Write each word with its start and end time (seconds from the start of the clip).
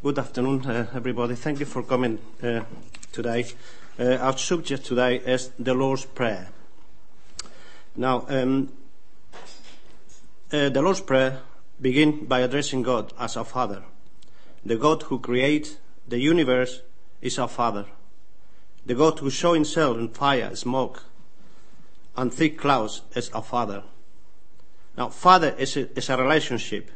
Good 0.01 0.17
afternoon, 0.17 0.65
uh, 0.65 0.87
everybody. 0.95 1.35
Thank 1.35 1.59
you 1.59 1.67
for 1.67 1.83
coming 1.83 2.17
uh, 2.41 2.61
today. 3.11 3.45
Uh, 3.99 4.15
our 4.15 4.35
subject 4.35 4.87
today 4.87 5.17
is 5.17 5.51
the 5.59 5.75
Lord's 5.75 6.05
Prayer. 6.05 6.47
Now, 7.95 8.25
um, 8.27 8.71
uh, 10.51 10.69
the 10.69 10.81
Lord's 10.81 11.01
Prayer 11.01 11.41
begins 11.79 12.27
by 12.27 12.39
addressing 12.39 12.81
God 12.81 13.13
as 13.19 13.37
our 13.37 13.45
Father. 13.45 13.83
The 14.65 14.75
God 14.75 15.03
who 15.03 15.19
creates 15.19 15.77
the 16.07 16.19
universe 16.19 16.81
is 17.21 17.39
our 17.39 17.47
Father. 17.47 17.85
The 18.85 18.95
God 18.95 19.19
who 19.19 19.29
shows 19.29 19.55
himself 19.55 19.97
in 19.97 20.09
fire, 20.09 20.55
smoke, 20.55 21.03
and 22.17 22.33
thick 22.33 22.57
clouds 22.57 23.01
is 23.15 23.29
our 23.31 23.43
Father. 23.43 23.83
Now, 24.97 25.09
Father 25.09 25.55
is 25.57 25.77
a, 25.77 25.97
is 25.97 26.09
a 26.09 26.17
relationship, 26.17 26.91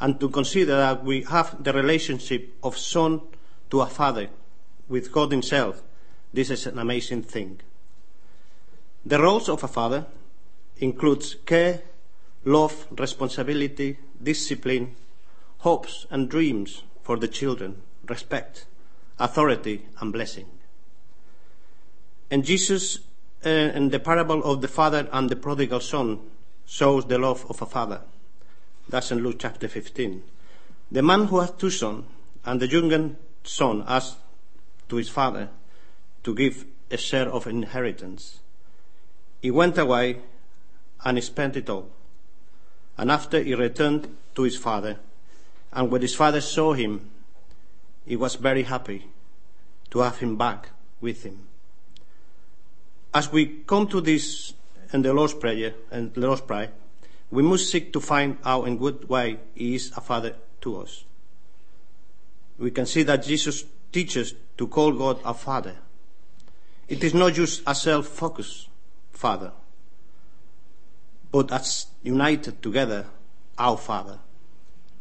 and 0.00 0.18
to 0.20 0.28
consider 0.28 0.76
that 0.76 1.04
we 1.04 1.22
have 1.22 1.62
the 1.62 1.72
relationship 1.72 2.56
of 2.62 2.76
Son 2.76 3.20
to 3.70 3.80
a 3.80 3.86
Father 3.86 4.28
with 4.88 5.12
God 5.12 5.30
Himself, 5.30 5.82
this 6.32 6.50
is 6.50 6.66
an 6.66 6.78
amazing 6.78 7.22
thing. 7.22 7.60
The 9.04 9.20
roles 9.20 9.48
of 9.48 9.62
a 9.62 9.68
father 9.68 10.06
includes 10.78 11.36
care, 11.46 11.82
love, 12.44 12.86
responsibility, 12.90 13.98
discipline, 14.22 14.94
hopes 15.58 16.06
and 16.10 16.28
dreams 16.28 16.82
for 17.02 17.16
the 17.16 17.28
children, 17.28 17.82
respect, 18.08 18.66
authority 19.18 19.86
and 20.00 20.12
blessing. 20.12 20.46
And 22.30 22.44
Jesus, 22.44 22.98
uh, 23.44 23.48
in 23.48 23.88
the 23.88 23.98
parable 23.98 24.42
of 24.44 24.60
the 24.60 24.68
father 24.68 25.08
and 25.12 25.30
the 25.30 25.36
prodigal 25.36 25.80
son, 25.80 26.20
shows 26.66 27.06
the 27.06 27.18
love 27.18 27.46
of 27.48 27.62
a 27.62 27.66
father. 27.66 28.02
That's 28.88 29.10
in 29.10 29.18
Luke 29.22 29.36
chapter 29.38 29.68
15. 29.68 30.22
The 30.90 31.02
man 31.02 31.26
who 31.26 31.40
had 31.40 31.58
two 31.58 31.70
sons, 31.70 32.04
and 32.44 32.60
the 32.60 32.68
younger 32.68 33.10
son 33.44 33.84
asked 33.86 34.16
to 34.88 34.96
his 34.96 35.08
father 35.08 35.48
to 36.24 36.34
give 36.34 36.64
a 36.90 36.96
share 36.96 37.28
of 37.28 37.46
inheritance. 37.46 38.40
He 39.42 39.50
went 39.50 39.76
away 39.78 40.20
and 41.04 41.16
he 41.18 41.22
spent 41.22 41.56
it 41.56 41.68
all. 41.68 41.90
And 42.98 43.10
after 43.10 43.40
he 43.40 43.54
returned 43.54 44.14
to 44.34 44.42
his 44.42 44.56
father, 44.56 44.98
and 45.72 45.90
when 45.90 46.02
his 46.02 46.14
father 46.14 46.40
saw 46.40 46.72
him, 46.72 47.10
he 48.04 48.16
was 48.16 48.34
very 48.34 48.64
happy 48.64 49.06
to 49.90 50.00
have 50.00 50.18
him 50.18 50.36
back 50.36 50.70
with 51.00 51.22
him. 51.22 51.46
As 53.14 53.30
we 53.30 53.62
come 53.66 53.86
to 53.88 54.00
this 54.00 54.52
in 54.92 55.02
the 55.02 55.12
Lord's 55.12 55.34
Prayer 55.34 55.74
and 55.90 56.12
the 56.12 56.20
Lord's 56.20 56.40
Prayer, 56.40 56.72
we 57.30 57.42
must 57.42 57.70
seek 57.70 57.92
to 57.92 58.00
find 58.00 58.38
out 58.44 58.66
in 58.66 58.78
what 58.78 59.08
way 59.08 59.38
he 59.54 59.74
is 59.74 59.92
a 59.96 60.00
father 60.00 60.34
to 60.62 60.78
us. 60.78 61.04
We 62.58 62.70
can 62.70 62.86
see 62.86 63.04
that 63.04 63.24
Jesus 63.24 63.64
teaches 63.92 64.34
to 64.56 64.66
call 64.66 64.92
God 64.92 65.20
a 65.24 65.34
father. 65.34 65.76
It 66.88 67.04
is 67.04 67.14
not 67.14 67.34
just 67.34 67.62
a 67.66 67.74
self-focused 67.74 68.68
father, 69.12 69.52
but 71.30 71.52
as 71.52 71.86
united 72.02 72.62
together, 72.62 73.06
our 73.58 73.76
Father. 73.76 74.18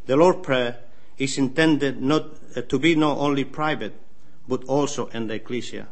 The 0.05 0.15
Lord's 0.15 0.45
Prayer 0.45 0.79
is 1.17 1.37
intended 1.37 2.01
not 2.01 2.25
uh, 2.55 2.61
to 2.61 2.79
be 2.79 2.95
not 2.95 3.17
only 3.17 3.43
private, 3.43 3.93
but 4.47 4.63
also 4.65 5.07
in 5.07 5.27
the 5.27 5.35
Ecclesia. 5.35 5.87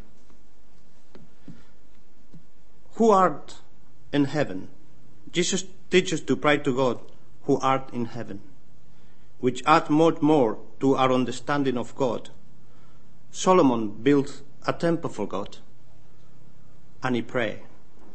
Who 2.95 3.09
art 3.11 3.55
in 4.13 4.25
heaven? 4.25 4.69
Jesus 5.31 5.65
teaches 5.91 6.21
to 6.21 6.35
pray 6.35 6.57
to 6.59 6.75
God, 6.75 6.99
who 7.43 7.57
art 7.57 7.89
in 7.91 8.05
heaven, 8.05 8.41
which 9.39 9.63
adds 9.65 9.89
much 9.89 10.21
more 10.21 10.57
to 10.79 10.95
our 10.95 11.11
understanding 11.11 11.77
of 11.77 11.95
God. 11.95 12.29
Solomon 13.31 13.89
built 13.89 14.41
a 14.65 14.71
temple 14.71 15.09
for 15.09 15.27
God, 15.27 15.57
and 17.03 17.15
he 17.15 17.21
prayed. 17.21 17.59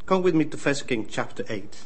Come 0.06 0.22
with 0.22 0.34
me 0.34 0.46
to 0.46 0.56
1 0.56 0.74
Kings 0.86 1.08
chapter 1.10 1.44
8. 1.48 1.76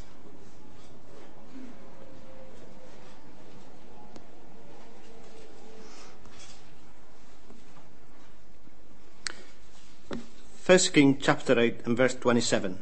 First 10.65 10.95
King 10.95 11.19
chapter 11.21 11.61
8 11.61 11.81
and 11.85 11.95
verse 11.95 12.15
27. 12.15 12.79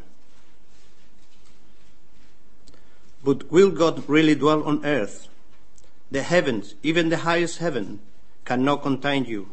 But 3.25 3.51
will 3.51 3.73
God 3.73 4.09
really 4.09 4.37
dwell 4.37 4.63
on 4.63 4.87
earth? 4.87 5.27
The 6.09 6.23
heavens, 6.23 6.77
even 6.85 7.09
the 7.09 7.27
highest 7.27 7.59
heaven, 7.59 7.99
cannot 8.45 8.85
contain 8.85 9.25
you. 9.25 9.51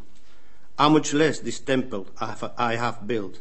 How 0.78 0.90
much 0.90 1.12
less 1.12 1.40
this 1.40 1.60
temple 1.60 2.06
I 2.20 2.76
have 2.76 3.08
built? 3.08 3.40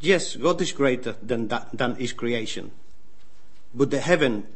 Yes, 0.00 0.34
God 0.34 0.60
is 0.60 0.72
greater 0.72 1.14
than, 1.22 1.46
that, 1.46 1.68
than 1.72 1.94
His 1.94 2.12
creation. 2.12 2.72
But 3.72 3.92
the 3.92 4.00
heaven 4.00 4.48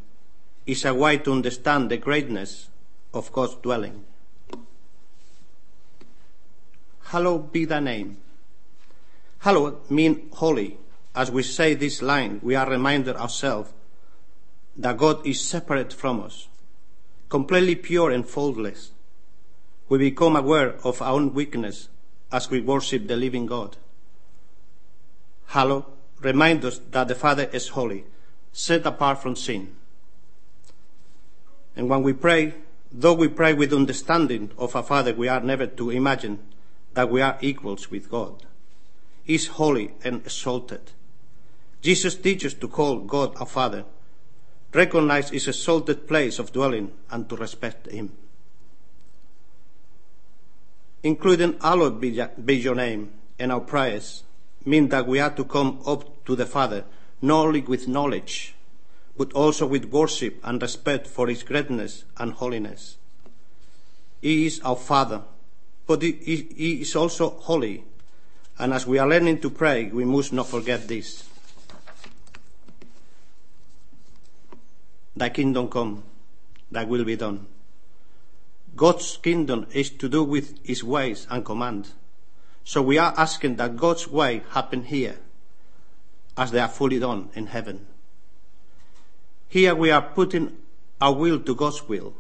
is 0.67 0.85
a 0.85 0.93
way 0.93 1.19
to 1.19 1.31
understand 1.31 1.93
the 1.93 1.97
greatness 1.97 2.71
of 3.15 3.31
God's 3.31 3.55
dwelling. 3.55 4.05
Hallowed 7.09 7.53
be 7.53 7.65
thy 7.65 7.81
name. 7.81 8.19
Hallowed 9.39 9.91
mean 9.91 10.29
holy. 10.35 10.77
As 11.15 11.31
we 11.31 11.43
say 11.43 11.73
this 11.73 12.03
line, 12.03 12.39
we 12.43 12.55
are 12.55 12.69
reminded 12.69 13.17
ourselves 13.17 13.73
that 14.77 14.99
God 14.99 15.27
is 15.27 15.41
separate 15.41 15.93
from 15.95 16.21
us, 16.21 16.49
completely 17.31 17.77
pure 17.77 18.11
and 18.11 18.29
faultless. 18.29 18.91
We 19.89 19.97
become 19.99 20.37
aware 20.37 20.75
of 20.85 21.01
our 21.01 21.15
own 21.15 21.33
weakness 21.33 21.89
as 22.31 22.51
we 22.51 22.61
worship 22.61 23.09
the 23.09 23.17
living 23.17 23.47
God. 23.47 23.79
Hallowed 25.47 25.87
reminds 26.21 26.67
us 26.67 26.81
that 26.91 27.09
the 27.09 27.15
Father 27.15 27.49
is 27.55 27.69
holy, 27.69 28.05
set 28.53 28.85
apart 28.85 29.23
from 29.23 29.35
sin. 29.35 29.75
And 31.75 31.89
when 31.89 32.03
we 32.03 32.13
pray, 32.13 32.55
though 32.93 33.15
we 33.15 33.29
pray 33.29 33.55
with 33.55 33.73
understanding 33.73 34.51
of 34.59 34.75
a 34.75 34.83
Father, 34.83 35.15
we 35.15 35.27
are 35.27 35.41
never 35.41 35.67
to 35.67 35.89
imagine 35.89 36.41
that 36.95 37.11
we 37.11 37.21
are 37.21 37.39
equals 37.41 37.91
with 37.91 38.11
God. 38.11 38.45
Is 39.27 39.47
holy 39.47 39.93
and 40.03 40.23
exalted. 40.23 40.93
Jesus 41.83 42.15
teaches 42.15 42.55
to 42.55 42.69
call 42.69 43.01
God 43.01 43.37
our 43.37 43.47
Father, 43.47 43.85
recognize 44.73 45.31
his 45.31 45.49
exalted 45.49 46.09
place 46.09 46.39
of 46.39 46.53
dwelling, 46.53 46.93
and 47.11 47.29
to 47.29 47.37
respect 47.37 47.91
him. 47.91 48.13
Including 51.03 51.59
hallowed 51.61 52.01
be 52.01 52.57
your 52.57 52.75
name 52.75 53.13
and 53.39 53.53
our 53.53 53.61
prayers 53.61 54.25
mean 54.65 54.89
that 54.89 55.07
we 55.07 55.21
are 55.21 55.31
to 55.31 55.45
come 55.45 55.81
up 55.87 56.25
to 56.25 56.35
the 56.35 56.47
Father 56.47 56.85
not 57.21 57.47
only 57.47 57.61
with 57.61 57.89
knowledge, 57.89 58.55
but 59.17 59.33
also 59.33 59.67
with 59.67 59.87
worship 59.87 60.41
and 60.45 60.63
respect 60.63 61.07
for 61.07 61.27
his 61.27 61.43
greatness 61.43 62.05
and 62.17 62.33
holiness. 62.35 62.97
He 64.21 64.47
is 64.47 64.61
our 64.61 64.77
Father 64.77 65.23
but 65.89 66.03
he, 66.03 66.13
is 66.83 66.95
also 66.95 67.31
holy. 67.31 67.83
And 68.59 68.75
as 68.75 68.87
we 68.87 68.99
are 68.99 69.09
learning 69.09 69.41
to 69.41 69.51
pray, 69.51 69.87
we 69.87 70.05
must 70.05 70.35
not 70.35 70.47
forget 70.47 70.87
this. 70.87 71.25
Thy 75.17 75.31
kingdom 75.31 75.69
come, 75.69 76.05
thy 76.71 76.85
will 76.85 77.05
be 77.05 77.17
done. 77.17 77.47
God's 78.77 79.17
kingdom 79.17 79.67
is 79.73 79.89
to 79.91 80.09
do 80.09 80.23
with 80.23 80.65
his 80.65 80.85
ways 80.85 81.27
and 81.31 81.43
command. 81.43 81.89
So 82.65 82.83
we 82.83 82.99
are 82.99 83.15
asking 83.17 83.57
that 83.57 83.77
God's 83.77 84.07
way 84.07 84.43
happen 84.51 84.85
here 84.85 85.19
as 86.37 86.51
they 86.51 86.61
are 86.61 86.69
fully 86.69 86.99
done 86.99 87.31
in 87.35 87.47
heaven. 87.47 87.87
Here 89.49 89.75
we 89.75 89.91
are 89.91 90.03
putting 90.03 90.59
our 91.01 91.15
will 91.15 91.41
to 91.41 91.55
God's 91.55 91.89
will 91.89 92.13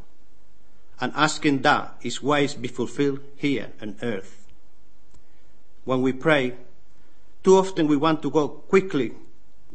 and 1.00 1.12
asking 1.14 1.62
that 1.62 1.94
his 2.00 2.22
ways 2.22 2.54
be 2.54 2.68
fulfilled 2.68 3.20
here 3.36 3.70
on 3.80 3.96
earth. 4.02 4.46
When 5.84 6.02
we 6.02 6.12
pray, 6.12 6.54
too 7.44 7.56
often 7.56 7.86
we 7.86 7.96
want 7.96 8.22
to 8.22 8.30
go 8.30 8.48
quickly, 8.48 9.12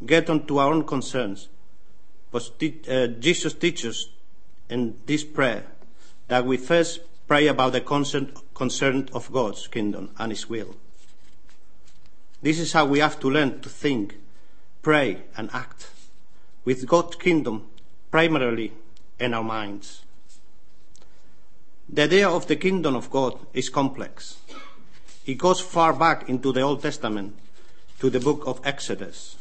get 0.06 0.30
on 0.30 0.46
to 0.48 0.60
our 0.60 0.74
own 0.74 0.86
concerns. 0.86 1.50
But 2.32 2.50
uh, 2.90 3.08
Jesus 3.08 3.54
teaches 3.54 4.10
in 4.70 4.98
this 5.06 5.24
prayer 5.24 5.66
that 6.28 6.46
we 6.46 6.58
first 6.58 7.00
pray 7.28 7.48
about 7.48 7.74
the 7.74 7.82
concern, 7.82 8.34
concern 8.54 9.10
of 9.14 9.32
God's 9.32 9.68
kingdom 9.68 10.12
and 10.18 10.32
His 10.32 10.50
will. 10.50 10.76
This 12.42 12.60
is 12.60 12.74
how 12.74 12.86
we 12.86 13.00
have 13.00 13.20
to 13.22 13.30
learn 13.30 13.62
to 13.62 13.70
think, 13.70 14.18
pray, 14.82 15.24
and 15.38 15.50
act. 15.54 15.90
with 16.66 16.88
God's 16.88 17.16
kingdom 17.16 17.68
primarily 18.12 18.74
in 19.20 19.34
our 19.34 19.44
minds. 19.44 20.04
The 21.94 22.02
idea 22.02 22.28
of 22.28 22.48
the 22.48 22.56
kingdom 22.56 22.96
of 22.96 23.12
God 23.12 23.38
is 23.54 23.70
complex. 23.70 24.38
It 25.28 25.36
goes 25.36 25.62
far 25.62 25.94
back 25.94 26.28
into 26.28 26.52
the 26.52 26.62
Old 26.62 26.82
Testament 26.82 27.38
to 28.00 28.10
the 28.10 28.20
book 28.20 28.42
of 28.48 28.60
Exodus, 28.64 29.38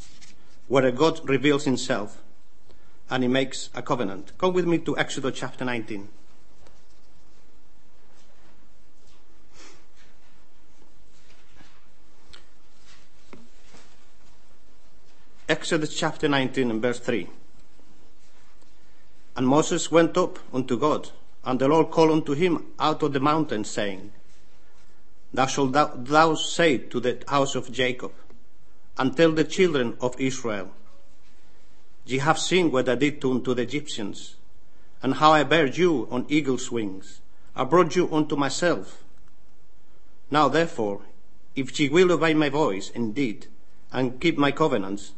where 0.69 0.90
God 0.90 1.26
reveals 1.26 1.64
himself 1.64 2.20
and 3.08 3.22
he 3.22 3.28
makes 3.28 3.70
a 3.75 3.81
covenant. 3.81 4.37
Come 4.37 4.52
with 4.52 4.66
me 4.66 4.76
to 4.81 4.99
Exodus 4.99 5.38
chapter 5.38 5.64
19. 5.64 6.08
Exodus 15.49 15.96
chapter 15.96 16.28
19 16.28 16.70
and 16.70 16.82
verse 16.82 17.00
3. 17.00 17.28
And 19.37 19.49
Moses 19.49 19.90
went 19.90 20.19
up 20.19 20.38
unto 20.52 20.78
God, 20.78 21.08
and 21.44 21.59
the 21.59 21.69
Lord 21.69 21.91
called 21.91 22.11
unto 22.11 22.33
him 22.35 22.67
out 22.79 23.03
of 23.03 23.12
the 23.12 23.21
mountain, 23.21 23.65
saying, 23.65 24.12
Thou 25.33 25.47
shalt 25.47 25.73
thou, 25.73 25.93
thou 25.97 26.35
say 26.35 26.79
to 26.79 27.00
the 27.00 27.23
house 27.27 27.55
of 27.55 27.73
Jacob, 27.73 28.12
and 28.99 29.17
tell 29.17 29.33
the 29.33 29.44
children 29.44 29.97
of 30.00 30.21
Israel, 30.21 30.71
Ye 32.05 32.19
have 32.19 32.39
seen 32.39 32.71
what 32.71 32.89
I 32.89 32.94
did 32.94 33.25
unto 33.25 33.55
the 33.55 33.62
Egyptians, 33.62 34.37
and 35.03 35.15
how 35.15 35.33
I 35.33 35.44
bare 35.44 35.67
you 35.67 36.06
on 36.11 36.27
eagle's 36.29 36.71
wings. 36.71 37.21
I 37.55 37.65
brought 37.65 37.97
you 37.97 38.12
unto 38.12 38.37
myself. 38.37 39.03
Now 40.31 40.49
therefore, 40.49 41.03
if 41.55 41.79
ye 41.79 41.88
will 41.88 42.12
obey 42.12 42.35
my 42.35 42.49
voice 42.49 42.91
indeed, 42.91 43.47
and 43.93 44.21
keep 44.21 44.38
my 44.38 44.53
covenants, 44.53 45.12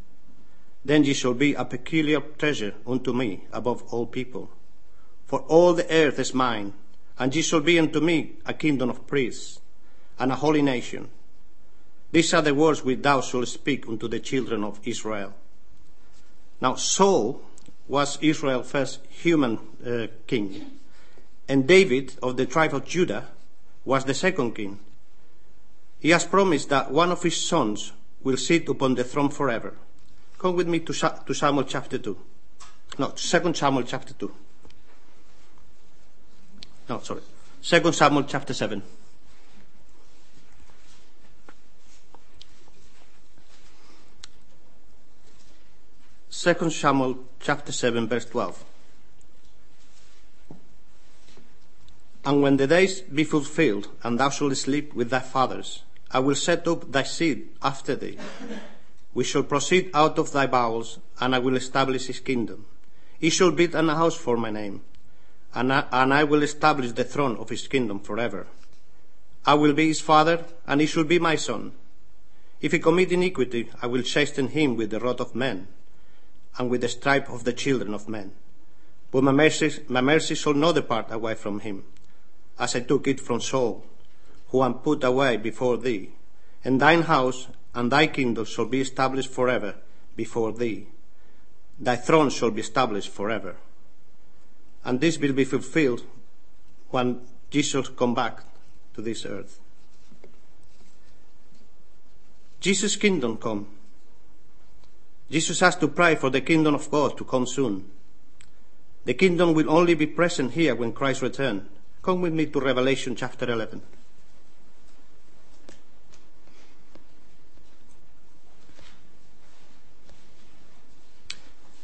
then 0.84 1.04
ye 1.04 1.14
shall 1.14 1.34
be 1.34 1.54
a 1.54 1.64
peculiar 1.64 2.20
treasure 2.20 2.74
unto 2.86 3.12
me 3.12 3.44
above 3.52 3.82
all 3.92 4.06
people. 4.06 4.50
For 5.26 5.40
all 5.40 5.74
the 5.74 5.90
earth 5.90 6.18
is 6.18 6.34
mine, 6.34 6.72
and 7.18 7.34
ye 7.34 7.42
shall 7.42 7.60
be 7.60 7.78
unto 7.78 8.00
me 8.00 8.32
a 8.44 8.54
kingdom 8.54 8.90
of 8.90 9.06
priests, 9.06 9.60
and 10.18 10.30
a 10.30 10.36
holy 10.36 10.62
nation. 10.62 11.08
These 12.12 12.34
are 12.34 12.42
the 12.42 12.54
words 12.54 12.84
which 12.84 13.02
thou 13.02 13.20
shalt 13.20 13.48
speak 13.48 13.88
unto 13.88 14.06
the 14.06 14.20
children 14.20 14.62
of 14.62 14.80
Israel. 14.84 15.34
Now 16.60 16.76
Saul 16.76 17.42
was 17.88 18.18
Israel's 18.22 18.70
first 18.70 19.00
human 19.08 19.58
uh, 19.84 20.06
king, 20.26 20.78
and 21.48 21.66
David 21.66 22.14
of 22.22 22.36
the 22.36 22.46
tribe 22.46 22.74
of 22.74 22.84
Judah 22.84 23.28
was 23.84 24.04
the 24.04 24.14
second 24.14 24.54
king. 24.54 24.78
He 25.98 26.10
has 26.10 26.24
promised 26.24 26.68
that 26.68 26.90
one 26.90 27.10
of 27.10 27.22
his 27.22 27.36
sons 27.44 27.92
will 28.22 28.36
sit 28.36 28.68
upon 28.68 28.94
the 28.94 29.04
throne 29.04 29.30
forever. 29.30 29.74
Come 30.38 30.56
with 30.56 30.68
me 30.68 30.80
to, 30.80 30.92
to 30.92 31.34
Samuel 31.34 31.64
chapter 31.64 31.98
2. 31.98 32.16
No, 32.98 33.08
2 33.08 33.54
Samuel 33.54 33.84
chapter 33.84 34.14
2. 34.14 34.34
No, 36.88 37.00
sorry. 37.00 37.22
2 37.62 37.92
Samuel 37.92 38.24
chapter 38.24 38.52
7. 38.52 38.82
Second 46.28 46.72
Samuel 46.72 47.18
chapter 47.40 47.72
7 47.72 48.06
verse 48.06 48.26
12. 48.26 48.64
And 52.26 52.42
when 52.42 52.56
the 52.56 52.66
days 52.66 53.00
be 53.00 53.24
fulfilled, 53.24 53.88
and 54.02 54.18
thou 54.18 54.30
shalt 54.30 54.56
sleep 54.56 54.94
with 54.94 55.10
thy 55.10 55.20
fathers, 55.20 55.84
I 56.10 56.18
will 56.18 56.34
set 56.34 56.66
up 56.68 56.90
thy 56.90 57.02
seed 57.02 57.48
after 57.62 57.96
thee, 57.96 58.18
we 59.14 59.24
shall 59.24 59.42
proceed 59.42 59.90
out 59.94 60.18
of 60.18 60.32
thy 60.32 60.46
bowels, 60.46 60.98
and 61.20 61.34
I 61.34 61.38
will 61.38 61.56
establish 61.56 62.06
his 62.06 62.20
kingdom. 62.20 62.66
He 63.18 63.30
shall 63.30 63.50
build 63.50 63.74
an 63.74 63.88
house 63.88 64.16
for 64.16 64.36
my 64.36 64.50
name, 64.50 64.82
and 65.54 65.72
I, 65.72 65.84
and 65.92 66.12
I 66.12 66.24
will 66.24 66.42
establish 66.42 66.92
the 66.92 67.04
throne 67.04 67.36
of 67.36 67.48
his 67.48 67.68
kingdom 67.68 68.00
forever. 68.00 68.46
I 69.46 69.54
will 69.54 69.72
be 69.72 69.88
his 69.88 70.00
father, 70.00 70.44
and 70.66 70.80
he 70.80 70.86
shall 70.86 71.04
be 71.04 71.18
my 71.18 71.36
son. 71.36 71.72
If 72.60 72.72
he 72.72 72.78
commit 72.78 73.12
iniquity, 73.12 73.70
I 73.80 73.86
will 73.86 74.02
chasten 74.02 74.48
him 74.48 74.76
with 74.76 74.90
the 74.90 75.00
rod 75.00 75.20
of 75.20 75.34
men, 75.34 75.68
and 76.58 76.70
with 76.70 76.80
the 76.80 76.88
stripe 76.88 77.30
of 77.30 77.44
the 77.44 77.52
children 77.52 77.94
of 77.94 78.08
men. 78.08 78.32
But 79.10 79.22
my 79.22 79.32
mercy, 79.32 79.84
my 79.88 80.00
mercy 80.00 80.34
shall 80.34 80.54
not 80.54 80.74
depart 80.74 81.12
away 81.12 81.34
from 81.34 81.60
him, 81.60 81.84
as 82.58 82.74
I 82.74 82.80
took 82.80 83.06
it 83.06 83.20
from 83.20 83.40
Saul, 83.40 83.84
who 84.48 84.62
am 84.62 84.74
put 84.74 85.04
away 85.04 85.36
before 85.36 85.76
thee. 85.76 86.10
And 86.64 86.80
thine 86.80 87.02
house 87.02 87.48
and 87.74 87.92
thy 87.92 88.06
kingdom 88.06 88.44
shall 88.44 88.66
be 88.66 88.80
established 88.80 89.30
forever 89.30 89.74
before 90.16 90.52
thee. 90.52 90.86
Thy 91.78 91.96
throne 91.96 92.30
shall 92.30 92.50
be 92.50 92.60
established 92.60 93.10
forever. 93.10 93.56
And 94.84 95.00
this 95.00 95.18
will 95.18 95.32
be 95.32 95.44
fulfilled 95.44 96.02
when 96.90 97.20
Jesus 97.50 97.88
come 97.88 98.14
back 98.14 98.40
to 98.94 99.02
this 99.02 99.24
earth. 99.24 99.58
Jesus' 102.60 102.96
kingdom 102.96 103.36
come. 103.36 103.66
Jesus 105.30 105.60
has 105.60 105.76
to 105.76 105.88
pray 105.88 106.14
for 106.14 106.30
the 106.30 106.40
kingdom 106.40 106.74
of 106.74 106.90
God 106.90 107.16
to 107.18 107.24
come 107.24 107.46
soon. 107.46 107.90
The 109.04 109.14
kingdom 109.14 109.54
will 109.54 109.70
only 109.70 109.94
be 109.94 110.06
present 110.06 110.52
here 110.52 110.74
when 110.74 110.92
Christ 110.92 111.22
returns. 111.22 111.62
Come 112.02 112.20
with 112.20 112.32
me 112.32 112.46
to 112.46 112.60
Revelation 112.60 113.16
chapter 113.16 113.50
11. 113.50 113.82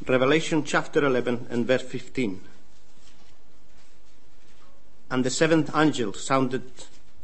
Revelation 0.06 0.64
chapter 0.64 1.04
11 1.04 1.46
and 1.50 1.66
verse 1.66 1.82
15. 1.82 2.40
And 5.10 5.24
the 5.24 5.30
seventh 5.30 5.74
angel 5.74 6.12
sounded, 6.12 6.70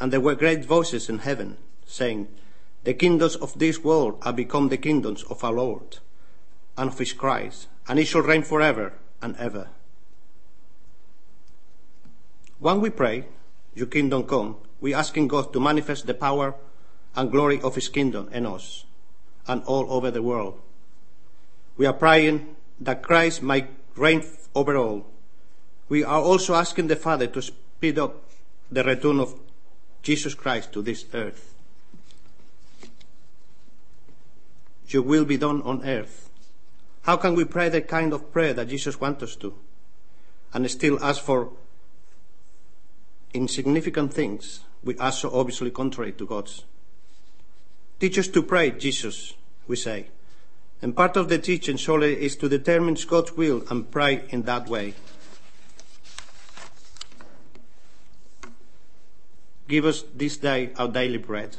and 0.00 0.12
there 0.12 0.20
were 0.20 0.34
great 0.34 0.64
voices 0.64 1.08
in 1.08 1.18
heaven, 1.18 1.56
saying, 1.86 2.26
The 2.82 2.94
kingdoms 2.94 3.36
of 3.36 3.58
this 3.58 3.82
world 3.82 4.18
are 4.22 4.32
become 4.32 4.68
the 4.68 4.76
kingdoms 4.76 5.22
of 5.24 5.44
our 5.44 5.52
Lord 5.52 5.98
and 6.76 6.90
of 6.90 6.98
his 6.98 7.12
Christ, 7.12 7.68
and 7.88 7.98
he 7.98 8.04
shall 8.04 8.22
reign 8.22 8.42
forever 8.42 8.92
and 9.22 9.36
ever. 9.36 9.68
When 12.58 12.80
we 12.80 12.90
pray, 12.90 13.26
Your 13.74 13.86
kingdom 13.86 14.24
come, 14.24 14.56
we 14.80 14.94
asking 14.94 15.28
God 15.28 15.52
to 15.52 15.60
manifest 15.60 16.06
the 16.06 16.14
power 16.14 16.54
and 17.14 17.30
glory 17.30 17.60
of 17.60 17.74
his 17.74 17.88
kingdom 17.88 18.28
in 18.32 18.46
us 18.46 18.84
and 19.46 19.62
all 19.64 19.86
over 19.92 20.10
the 20.10 20.22
world. 20.22 20.58
We 21.76 21.86
are 21.86 21.92
praying 21.92 22.56
that 22.80 23.02
Christ 23.02 23.42
might 23.42 23.68
reign 23.94 24.24
over 24.54 24.76
all. 24.76 25.06
We 25.88 26.04
are 26.04 26.20
also 26.20 26.54
asking 26.54 26.88
the 26.88 26.96
Father 26.96 27.26
to 27.28 27.42
speed 27.86 28.00
up 28.00 28.20
the 28.72 28.82
return 28.82 29.20
of 29.20 29.38
Jesus 30.02 30.34
Christ 30.34 30.72
to 30.72 30.82
this 30.82 31.04
earth. 31.14 31.54
Your 34.88 35.02
will 35.02 35.24
be 35.24 35.36
done 35.36 35.62
on 35.62 35.84
earth. 35.84 36.28
How 37.02 37.16
can 37.16 37.36
we 37.36 37.44
pray 37.44 37.68
the 37.68 37.82
kind 37.82 38.12
of 38.12 38.32
prayer 38.32 38.52
that 38.54 38.66
Jesus 38.66 39.00
wants 39.00 39.22
us 39.22 39.36
to 39.36 39.54
and 40.52 40.68
still 40.68 40.98
ask 41.00 41.22
for 41.22 41.52
insignificant 43.32 44.12
things 44.12 44.64
which 44.82 44.98
are 44.98 45.12
so 45.12 45.30
obviously 45.32 45.70
contrary 45.70 46.10
to 46.10 46.26
God's? 46.26 46.64
Teach 48.00 48.18
us 48.18 48.26
to 48.28 48.42
pray, 48.42 48.72
Jesus, 48.72 49.34
we 49.68 49.76
say. 49.76 50.08
And 50.82 50.96
part 50.96 51.16
of 51.16 51.28
the 51.28 51.38
teaching 51.38 51.76
surely 51.76 52.20
is 52.20 52.34
to 52.36 52.48
determine 52.48 52.96
God's 53.06 53.36
will 53.36 53.62
and 53.70 53.88
pray 53.88 54.24
in 54.30 54.42
that 54.42 54.66
way. 54.66 54.94
Give 59.68 59.84
us 59.84 60.04
this 60.14 60.36
day 60.36 60.70
our 60.76 60.88
daily 60.88 61.18
bread. 61.18 61.56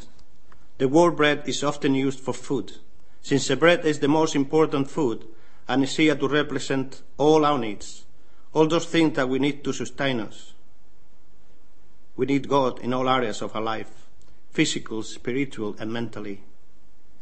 The 0.77 0.87
word 0.87 1.17
bread 1.17 1.43
is 1.45 1.63
often 1.63 1.95
used 1.95 2.19
for 2.19 2.33
food, 2.33 2.73
since 3.21 3.47
the 3.47 3.55
bread 3.55 3.85
is 3.85 3.99
the 3.99 4.07
most 4.07 4.35
important 4.35 4.89
food 4.89 5.25
and 5.67 5.83
is 5.83 5.97
here 5.97 6.15
to 6.15 6.27
represent 6.27 7.01
all 7.17 7.45
our 7.45 7.57
needs, 7.57 8.05
all 8.53 8.67
those 8.67 8.85
things 8.85 9.15
that 9.15 9.27
we 9.27 9.39
need 9.39 9.63
to 9.63 9.73
sustain 9.73 10.19
us. 10.19 10.53
We 12.15 12.25
need 12.25 12.47
God 12.47 12.79
in 12.81 12.93
all 12.93 13.09
areas 13.09 13.41
of 13.41 13.55
our 13.55 13.61
life 13.61 13.91
physical, 14.51 15.03
spiritual, 15.03 15.75
and 15.77 15.93
mentally, 15.93 16.41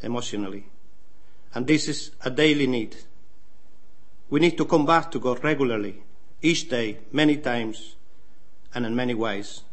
emotionally. 0.02 0.68
And 1.54 1.68
this 1.68 1.90
is 1.90 2.12
a 2.24 2.30
daily 2.30 2.66
need. 2.66 2.96
We 4.30 4.40
need 4.40 4.58
to 4.58 4.64
come 4.64 4.86
back 4.86 5.12
to 5.12 5.20
God 5.20 5.44
regularly, 5.44 6.02
each 6.42 6.70
day, 6.70 7.00
many 7.12 7.36
times, 7.36 7.96
and 8.74 8.86
in 8.86 8.96
many 8.96 9.14
ways. 9.14 9.64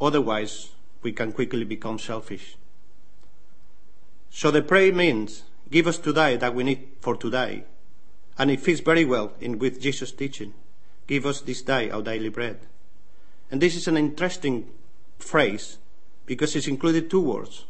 Otherwise, 0.00 0.70
we 1.02 1.12
can 1.12 1.32
quickly 1.32 1.64
become 1.64 1.98
selfish. 1.98 2.56
So 4.30 4.50
the 4.50 4.62
prayer 4.62 4.92
means, 4.92 5.44
give 5.70 5.86
us 5.86 5.98
today 5.98 6.36
that 6.36 6.54
we 6.54 6.64
need 6.64 6.88
for 7.00 7.16
today. 7.16 7.64
And 8.36 8.50
it 8.50 8.60
fits 8.60 8.80
very 8.80 9.04
well 9.04 9.32
in 9.40 9.58
with 9.58 9.80
Jesus' 9.80 10.12
teaching. 10.12 10.54
Give 11.06 11.24
us 11.26 11.40
this 11.40 11.62
day 11.62 11.90
our 11.90 12.02
daily 12.02 12.30
bread. 12.30 12.58
And 13.50 13.60
this 13.60 13.76
is 13.76 13.86
an 13.86 13.96
interesting 13.96 14.70
phrase 15.18 15.78
because 16.26 16.56
it's 16.56 16.66
included 16.66 17.10
two 17.10 17.20
words 17.20 17.64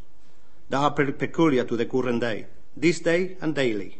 that 0.69 0.77
are 0.77 0.91
peculiar 0.91 1.63
to 1.65 1.77
the 1.77 1.85
current 1.85 2.21
day 2.21 2.47
this 2.75 2.99
day 2.99 3.37
and 3.41 3.55
daily. 3.55 3.99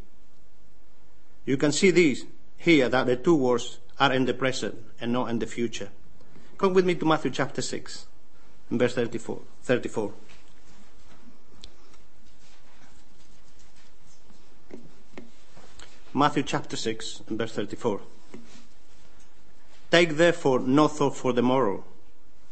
You 1.46 1.58
can 1.58 1.72
see 1.72 1.92
this 1.92 2.26
here 2.58 2.90
that 2.90 3.08
the 3.08 3.16
two 3.16 3.36
words 3.36 3.80
are 4.00 4.14
in 4.14 4.26
the 4.26 4.34
present 4.34 4.76
and 5.00 5.14
not 5.14 5.30
in 5.30 5.40
the 5.40 5.48
future. 5.48 5.90
Come 6.58 6.74
with 6.74 6.86
me 6.86 6.96
to 6.96 7.06
Matthew 7.06 7.32
chapter 7.32 7.62
6, 7.62 8.06
verse 8.72 8.96
34. 8.96 9.42
34. 9.64 10.14
Matthew 16.14 16.44
chapter 16.44 16.78
6, 16.78 17.24
verse 17.28 17.52
34. 17.52 18.00
Take 19.92 20.16
therefore 20.16 20.60
no 20.60 20.88
thought 20.88 21.16
for 21.16 21.34
the 21.34 21.42
morrow, 21.42 21.84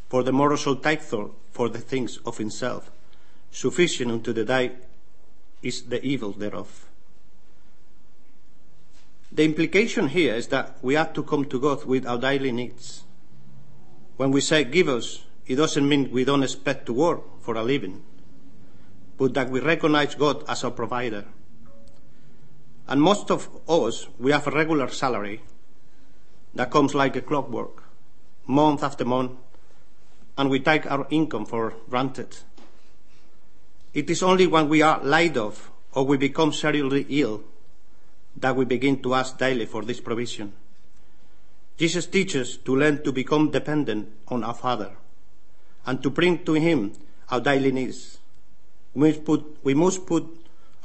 for 0.09 0.21
the 0.21 0.33
morrow 0.33 0.57
shall 0.57 0.75
take 0.75 1.01
thought 1.01 1.33
for 1.51 1.69
the 1.69 1.79
things 1.79 2.17
of 2.25 2.37
himself. 2.37 2.91
Sufficient 3.51 4.11
unto 4.11 4.33
the 4.33 4.43
day 4.43 4.71
is 5.61 5.83
the 5.83 6.03
evil 6.03 6.31
thereof. 6.31 6.85
The 9.31 9.45
implication 9.45 10.09
here 10.09 10.35
is 10.35 10.47
that 10.47 10.77
we 10.81 10.95
have 10.95 11.13
to 11.13 11.23
come 11.23 11.45
to 11.45 11.59
God 11.59 11.85
with 11.85 12.05
our 12.05 12.17
daily 12.17 12.51
needs. 12.51 13.03
When 14.17 14.31
we 14.31 14.41
say 14.41 14.63
give 14.63 14.89
us, 14.89 15.23
it 15.45 15.55
doesn't 15.55 15.87
mean 15.87 16.11
we 16.11 16.23
don't 16.23 16.43
expect 16.43 16.85
to 16.85 16.93
work 16.93 17.41
for 17.41 17.55
a 17.55 17.63
living, 17.63 18.03
but 19.17 19.33
that 19.33 19.49
we 19.49 19.59
recognize 19.59 20.15
God 20.15 20.43
as 20.47 20.63
our 20.63 20.71
provider. 20.71 21.25
And 22.87 23.01
most 23.01 23.29
of 23.29 23.49
us, 23.67 24.07
we 24.19 24.31
have 24.31 24.47
a 24.47 24.51
regular 24.51 24.87
salary 24.89 25.41
that 26.55 26.71
comes 26.71 26.95
like 26.95 27.15
a 27.15 27.21
clockwork, 27.21 27.83
month 28.47 28.83
after 28.83 29.03
month, 29.03 29.31
and 30.37 30.49
we 30.49 30.59
take 30.59 30.89
our 30.89 31.07
income 31.09 31.45
for 31.45 31.73
granted. 31.89 32.37
It 33.93 34.09
is 34.09 34.23
only 34.23 34.47
when 34.47 34.69
we 34.69 34.81
are 34.81 35.03
laid 35.03 35.37
off 35.37 35.71
or 35.93 36.05
we 36.05 36.17
become 36.17 36.53
seriously 36.53 37.05
ill 37.09 37.43
that 38.37 38.55
we 38.55 38.65
begin 38.65 39.01
to 39.03 39.13
ask 39.13 39.37
daily 39.37 39.65
for 39.65 39.83
this 39.83 39.99
provision. 39.99 40.53
Jesus 41.77 42.07
teaches 42.07 42.57
to 42.57 42.75
learn 42.75 43.03
to 43.03 43.11
become 43.11 43.51
dependent 43.51 44.09
on 44.27 44.43
our 44.43 44.53
Father 44.53 44.91
and 45.85 46.01
to 46.03 46.09
bring 46.09 46.43
to 46.45 46.53
Him 46.53 46.93
our 47.29 47.39
daily 47.39 47.71
needs. 47.71 48.19
We 48.93 49.09
must 49.09 49.25
put, 49.25 49.57
we 49.63 49.73
must 49.73 50.05
put 50.05 50.25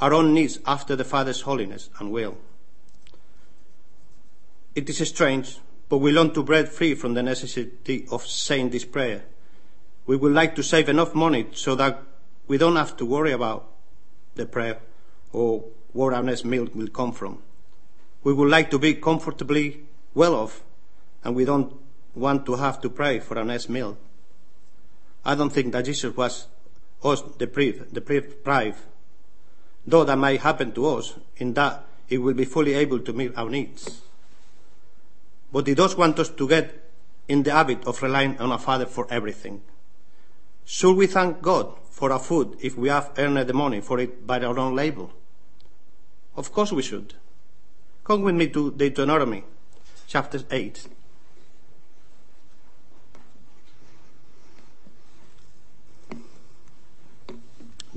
our 0.01 0.15
own 0.15 0.35
needs 0.35 0.59
after 0.67 0.97
the 0.97 1.05
Father's 1.05 1.43
holiness 1.43 1.91
and 1.99 2.11
will. 2.11 2.39
It 4.75 4.89
is 4.89 5.07
strange, 5.09 5.59
but 5.89 5.99
we 5.99 6.13
long 6.13 6.33
to 6.35 6.43
break 6.43 6.69
free 6.69 6.95
from 6.95 7.15
the 7.15 7.23
necessity 7.23 8.07
of 8.11 8.27
saying 8.27 8.71
this 8.71 8.85
prayer. 8.85 9.25
We 10.07 10.17
would 10.17 10.33
like 10.33 10.55
to 10.55 10.63
save 10.63 10.89
enough 10.89 11.15
money 11.15 11.49
so 11.53 11.75
that 11.75 12.03
we 12.47 12.59
don't 12.59 12.77
have 12.77 12.97
to 12.99 13.05
worry 13.05 13.33
about 13.33 13.69
the 14.37 14.47
prayer 14.47 14.79
or 15.33 15.65
where 15.93 16.15
our 16.15 16.23
next 16.23 16.45
meal 16.45 16.69
will 16.75 16.89
come 16.89 17.13
from. 17.13 17.43
We 18.25 18.33
would 18.33 18.51
like 18.51 18.71
to 18.71 18.79
be 18.79 18.95
comfortably 18.95 19.81
well 20.15 20.35
off 20.35 20.63
and 21.25 21.35
we 21.35 21.45
don't 21.45 21.75
want 22.15 22.47
to 22.47 22.57
have 22.57 22.81
to 22.83 22.91
pray 22.91 23.21
for 23.21 23.39
our 23.39 23.45
next 23.45 23.69
meal. 23.69 23.99
I 25.25 25.35
don't 25.35 25.51
think 25.51 25.73
that 25.73 25.85
Jesus 25.85 26.17
was 26.17 26.47
us 27.03 27.23
deprived, 27.39 27.93
deprived, 27.93 28.29
deprived, 28.31 28.79
though 29.87 30.05
that 30.05 30.19
may 30.19 30.37
happen 30.37 30.73
to 30.73 30.87
us 30.87 31.15
in 31.37 31.55
that 31.55 31.85
he 32.07 32.19
will 32.19 32.35
be 32.35 32.45
fully 32.45 32.75
able 32.75 33.01
to 33.01 33.13
meet 33.13 33.37
our 33.37 33.49
needs. 33.49 34.03
But 35.53 35.67
he 35.67 35.75
does 35.75 35.97
want 35.97 36.19
us 36.19 36.31
to 36.31 36.49
get 36.49 36.91
in 37.29 37.43
the 37.43 37.53
habit 37.53 37.87
of 37.87 38.03
relying 38.03 38.39
on 38.39 38.53
our 38.53 38.59
Father 38.59 38.87
for 38.87 39.07
everything. 39.11 39.63
Should 40.65 40.97
we 40.97 41.07
thank 41.07 41.43
God 41.43 41.79
for 41.91 42.13
our 42.13 42.19
food 42.19 42.57
if 42.61 42.77
we 42.77 42.89
have 42.89 43.13
earned 43.19 43.39
the 43.39 43.55
money 43.55 43.81
for 43.81 43.99
it 43.99 44.27
by 44.27 44.41
our 44.41 44.59
own 44.59 44.75
labor? 44.75 45.07
Of 46.37 46.53
course 46.53 46.73
we 46.73 46.83
should. 46.83 47.15
Come 48.05 48.23
with 48.23 48.35
me 48.35 48.49
to 48.49 48.71
Deuteronomy 48.73 49.45
chapter 50.07 50.41
8. 50.51 50.87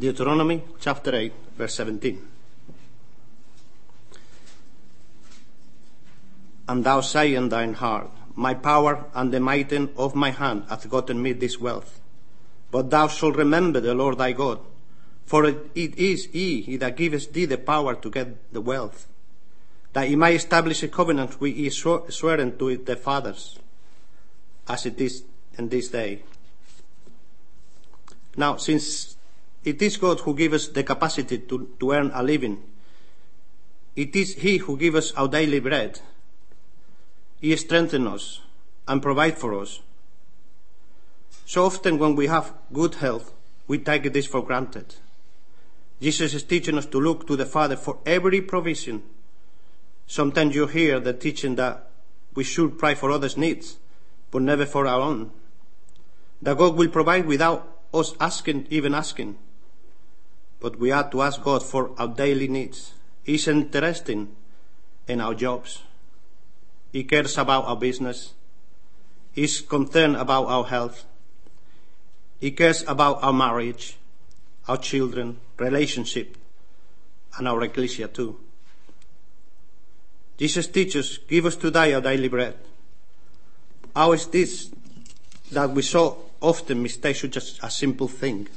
Deuteronomy 0.01 0.63
chapter 0.79 1.15
8, 1.15 1.31
verse 1.55 1.75
17. 1.75 2.27
And 6.67 6.84
thou 6.84 7.01
say 7.01 7.36
in 7.36 7.50
thine 7.50 7.75
heart, 7.75 8.10
My 8.36 8.55
power 8.55 9.05
and 9.13 9.31
the 9.31 9.39
might 9.39 9.72
of 9.72 10.15
my 10.15 10.31
hand 10.31 10.63
hath 10.70 10.89
gotten 10.89 11.22
me 11.22 11.34
this 11.34 11.60
wealth. 11.60 12.01
But 12.72 12.89
thou 12.89 13.10
shalt 13.10 13.36
remember 13.36 13.79
the 13.79 13.93
Lord 13.93 14.17
thy 14.17 14.31
God, 14.31 14.58
for 15.27 15.46
it 15.46 15.70
is 15.75 16.25
he 16.25 16.77
that 16.77 16.98
giveth 16.98 17.31
thee 17.31 17.46
the 17.46 17.60
power 17.60 17.93
to 17.93 18.10
get 18.10 18.51
the 18.51 18.62
wealth, 18.62 19.05
that 19.93 20.08
he 20.08 20.15
may 20.15 20.34
establish 20.34 20.81
a 20.81 20.88
covenant 20.88 21.39
which 21.39 21.55
he 21.55 21.70
sworn 21.70 22.58
to 22.58 22.77
the 22.77 22.96
fathers, 22.96 23.60
as 24.67 24.88
it 24.88 25.00
is 25.00 25.24
in 25.60 25.70
this 25.70 25.89
day. 25.89 26.24
Now, 28.36 28.55
since 28.55 29.17
it 29.63 29.81
is 29.81 29.97
God 29.97 30.19
who 30.21 30.33
gives 30.33 30.55
us 30.55 30.67
the 30.69 30.83
capacity 30.83 31.37
to, 31.37 31.69
to 31.79 31.91
earn 31.91 32.11
a 32.13 32.23
living, 32.23 32.63
it 33.95 34.15
is 34.15 34.35
He 34.35 34.57
who 34.57 34.77
gives 34.77 34.95
us 34.97 35.11
our 35.13 35.27
daily 35.27 35.59
bread. 35.59 35.99
He 37.39 37.55
strengthens 37.55 38.07
us 38.07 38.41
and 38.87 39.01
provides 39.01 39.39
for 39.39 39.59
us. 39.59 39.81
So 41.45 41.65
often 41.65 41.97
when 41.97 42.15
we 42.15 42.27
have 42.27 42.53
good 42.71 42.95
health, 42.95 43.33
we 43.67 43.79
take 43.79 44.11
this 44.13 44.27
for 44.27 44.43
granted. 44.43 44.95
Jesus 46.01 46.33
is 46.33 46.43
teaching 46.43 46.77
us 46.77 46.85
to 46.87 46.99
look 46.99 47.27
to 47.27 47.35
the 47.35 47.45
Father 47.45 47.75
for 47.75 47.99
every 48.05 48.41
provision. 48.41 49.03
Sometimes 50.07 50.55
you 50.55 50.67
hear 50.67 50.99
the 50.99 51.13
teaching 51.13 51.55
that 51.55 51.89
we 52.33 52.43
should 52.43 52.79
pray 52.79 52.95
for 52.95 53.11
others' 53.11 53.37
needs, 53.37 53.77
but 54.31 54.41
never 54.41 54.65
for 54.65 54.87
our 54.87 55.01
own. 55.01 55.31
That 56.41 56.57
God 56.57 56.75
will 56.75 56.89
provide 56.89 57.25
without 57.25 57.67
us 57.93 58.15
asking, 58.19 58.67
even 58.69 58.95
asking. 58.95 59.37
But 60.61 60.79
we 60.79 60.89
have 60.89 61.09
to 61.11 61.23
ask 61.23 61.41
God 61.43 61.63
for 61.63 61.91
our 61.97 62.07
daily 62.07 62.47
needs. 62.47 62.93
He's 63.23 63.47
interested 63.47 64.27
in 65.07 65.19
our 65.19 65.33
jobs. 65.33 65.81
He 66.93 67.03
cares 67.03 67.37
about 67.37 67.65
our 67.65 67.75
business. 67.75 68.33
He's 69.33 69.61
concerned 69.61 70.15
about 70.17 70.45
our 70.45 70.65
health. 70.65 71.03
He 72.39 72.51
cares 72.51 72.83
about 72.87 73.23
our 73.23 73.33
marriage, 73.33 73.97
our 74.67 74.77
children, 74.77 75.39
relationship, 75.57 76.37
and 77.37 77.47
our 77.47 77.63
ecclesia 77.63 78.07
too. 78.07 78.39
Jesus 80.37 80.67
teaches, 80.67 81.19
give 81.27 81.45
us 81.45 81.55
today 81.55 81.93
our 81.93 82.01
daily 82.01 82.27
bread. 82.27 82.55
How 83.95 84.11
is 84.11 84.27
this 84.27 84.71
that 85.51 85.69
we 85.69 85.81
so 85.81 86.25
often 86.39 86.81
mistake 86.81 87.15
such 87.15 87.37
a 87.61 87.69
simple 87.69 88.07
thing? 88.07 88.47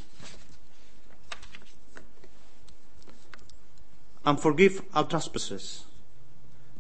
And 4.27 4.41
forgive 4.41 4.83
our 4.95 5.05
trespasses 5.05 5.85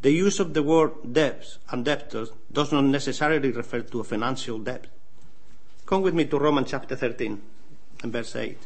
the 0.04 0.12
use 0.12 0.38
of 0.38 0.52
the 0.52 0.62
word 0.62 1.14
debts 1.14 1.56
and 1.70 1.82
debtors 1.82 2.28
does 2.52 2.70
not 2.70 2.84
necessarily 2.84 3.50
refer 3.50 3.80
to 3.80 4.00
a 4.00 4.04
financial 4.04 4.58
debt. 4.58 4.84
Come 5.86 6.02
with 6.02 6.12
me 6.12 6.26
to 6.26 6.38
Romans 6.38 6.70
chapter 6.70 6.94
13 6.94 7.40
and 8.02 8.12
verse 8.12 8.36
8. 8.36 8.58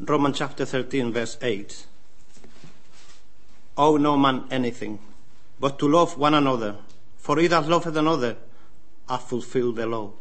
Romans 0.00 0.36
chapter 0.36 0.66
13, 0.66 1.14
verse 1.14 1.38
8. 1.40 1.86
Owe 3.78 3.96
no 3.96 4.18
man 4.18 4.44
anything, 4.50 4.98
but 5.58 5.78
to 5.78 5.88
love 5.88 6.18
one 6.18 6.34
another, 6.34 6.76
for 7.16 7.38
he 7.38 7.46
that 7.46 7.66
loveth 7.66 7.96
another 7.96 8.36
hath 9.08 9.30
fulfilled 9.30 9.76
the 9.76 9.86
law. 9.86 10.12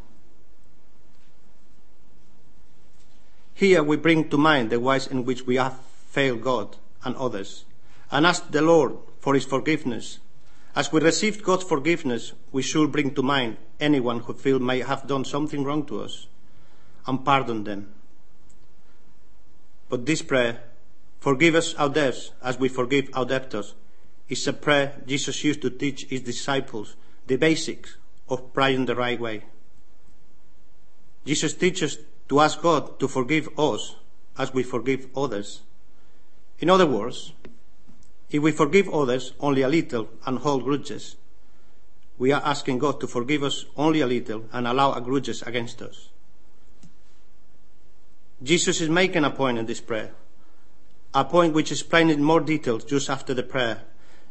Here 3.55 3.81
we 3.81 3.95
bring 3.95 4.29
to 4.29 4.38
mind 4.38 4.69
the 4.69 4.81
ways 4.81 5.07
in 5.07 5.24
which 5.24 5.47
we 5.47 5.55
have 5.55 5.79
failed 6.09 6.41
God 6.41 6.75
and 7.05 7.15
others, 7.15 7.63
and 8.12 8.25
ask 8.25 8.51
the 8.51 8.62
Lord 8.62 8.97
for 9.19 9.33
His 9.33 9.45
forgiveness. 9.45 10.19
As 10.75 10.91
we 10.91 11.00
receive 11.00 11.41
God's 11.41 11.63
forgiveness, 11.63 12.33
we 12.51 12.62
should 12.62 12.91
bring 12.91 13.15
to 13.15 13.24
mind 13.24 13.55
anyone 13.79 14.19
who 14.19 14.33
feel 14.33 14.59
may 14.59 14.81
have 14.81 15.07
done 15.07 15.24
something 15.24 15.63
wrong 15.63 15.85
to 15.85 16.01
us, 16.01 16.27
and 17.07 17.24
pardon 17.24 17.63
them. 17.63 17.93
But 19.88 20.05
this 20.05 20.21
prayer, 20.21 20.62
forgive 21.21 21.55
us 21.55 21.74
our 21.75 21.88
debts 21.88 22.31
as 22.43 22.59
we 22.59 22.67
forgive 22.67 23.09
our 23.13 23.25
debtors, 23.25 23.74
is 24.27 24.45
a 24.47 24.53
prayer 24.53 25.01
Jesus 25.05 25.43
used 25.45 25.62
to 25.62 25.69
teach 25.69 26.05
his 26.05 26.21
disciples 26.21 26.97
the 27.27 27.38
basics 27.38 27.95
of 28.27 28.53
praying 28.53 28.85
the 28.85 28.95
right 28.95 29.19
way. 29.19 29.43
Jesus 31.25 31.53
teaches 31.53 32.00
to 32.29 32.39
ask 32.39 32.62
God 32.62 33.00
to 33.00 33.08
forgive 33.08 33.48
us 33.60 33.96
as 34.38 34.53
we 34.53 34.63
forgive 34.63 35.08
others. 35.15 35.62
In 36.60 36.70
other 36.70 36.86
words, 36.86 37.34
if 38.29 38.41
we 38.41 38.51
forgive 38.51 38.89
others 38.89 39.34
only 39.39 39.62
a 39.62 39.67
little 39.70 40.10
and 40.25 40.39
hold 40.39 40.63
grudges, 40.63 41.15
we 42.17 42.32
are 42.32 42.41
asking 42.44 42.79
God 42.79 43.00
to 43.01 43.08
forgive 43.08 43.44
us 43.44 43.65
only 43.75 44.01
a 44.01 44.08
little 44.08 44.46
and 44.51 44.67
allow 44.67 44.91
our 44.91 45.01
grudges 45.01 45.41
against 45.44 45.82
us. 45.82 46.10
Jesus 48.41 48.82
is 48.82 48.89
making 48.89 49.24
a 49.24 49.29
point 49.29 49.58
in 49.58 49.65
this 49.65 49.82
prayer, 49.82 50.12
a 51.13 51.25
point 51.25 51.53
which 51.53 51.72
is 51.72 51.82
explained 51.82 52.12
in 52.12 52.24
more 52.24 52.41
detail 52.41 52.79
just 52.79 53.10
after 53.10 53.34
the 53.34 53.44
prayer 53.44 53.82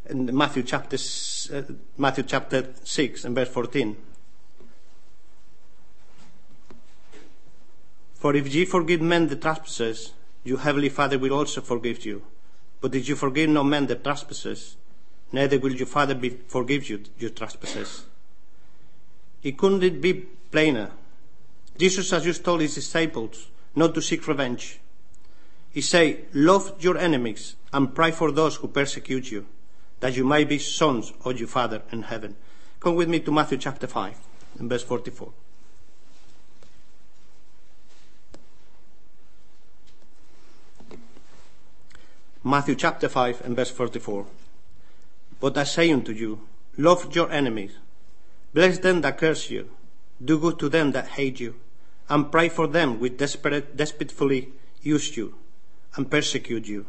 in 0.06 0.36
Matthew 0.36 0.62
chapter, 0.62 0.96
uh, 1.52 1.62
Matthew 1.96 2.24
chapter 2.24 2.74
6 2.84 3.24
and 3.24 3.34
verse 3.34 3.48
14. 3.48 3.96
For 8.24 8.34
if 8.34 8.54
ye 8.54 8.64
forgive 8.64 9.02
men 9.02 9.26
the 9.28 9.36
trespasses, 9.36 10.14
your 10.44 10.60
heavenly 10.60 10.88
Father 10.88 11.18
will 11.18 11.34
also 11.34 11.60
forgive 11.60 12.06
you. 12.06 12.22
But 12.80 12.94
if 12.94 13.06
you 13.06 13.16
forgive 13.16 13.50
no 13.50 13.62
man 13.62 13.86
the 13.86 13.96
trespasses, 13.96 14.76
neither 15.30 15.58
will 15.58 15.74
your 15.74 15.86
Father 15.86 16.14
be, 16.14 16.30
forgive 16.30 16.88
you 16.88 17.02
your 17.18 17.28
trespasses. 17.28 18.06
It 19.42 19.58
couldn't 19.58 19.82
it 19.82 20.00
be 20.00 20.14
plainer? 20.50 20.92
Jesus 21.76 22.10
has 22.12 22.24
just 22.24 22.42
told 22.42 22.62
his 22.62 22.74
disciples 22.74 23.48
not 23.76 23.94
to 23.94 24.00
seek 24.00 24.26
revenge. 24.26 24.80
He 25.70 25.82
say, 25.82 26.20
love 26.32 26.82
your 26.82 26.96
enemies 26.96 27.56
and 27.74 27.94
pray 27.94 28.10
for 28.10 28.32
those 28.32 28.56
who 28.56 28.68
persecute 28.68 29.30
you, 29.30 29.44
that 30.00 30.16
you 30.16 30.24
may 30.24 30.44
be 30.44 30.58
sons 30.58 31.12
of 31.26 31.38
your 31.38 31.48
Father 31.48 31.82
in 31.92 32.04
heaven. 32.04 32.36
Come 32.80 32.94
with 32.94 33.10
me 33.10 33.20
to 33.20 33.30
Matthew 33.30 33.58
chapter 33.58 33.86
5 33.86 34.16
and 34.60 34.70
verse 34.70 34.82
44. 34.82 35.30
Matthew 42.46 42.74
chapter 42.74 43.08
5 43.08 43.40
and 43.46 43.56
verse 43.56 43.70
44. 43.70 44.26
But 45.40 45.56
I 45.56 45.64
say 45.64 45.90
unto 45.90 46.12
you, 46.12 46.40
love 46.76 47.16
your 47.16 47.30
enemies, 47.32 47.72
bless 48.52 48.78
them 48.78 49.00
that 49.00 49.16
curse 49.16 49.48
you, 49.48 49.70
do 50.22 50.38
good 50.38 50.58
to 50.58 50.68
them 50.68 50.92
that 50.92 51.08
hate 51.08 51.40
you, 51.40 51.54
and 52.10 52.30
pray 52.30 52.50
for 52.50 52.66
them 52.66 53.00
which 53.00 53.16
despitefully 53.16 54.52
use 54.82 55.16
you 55.16 55.34
and 55.96 56.10
persecute 56.10 56.66
you, 56.68 56.84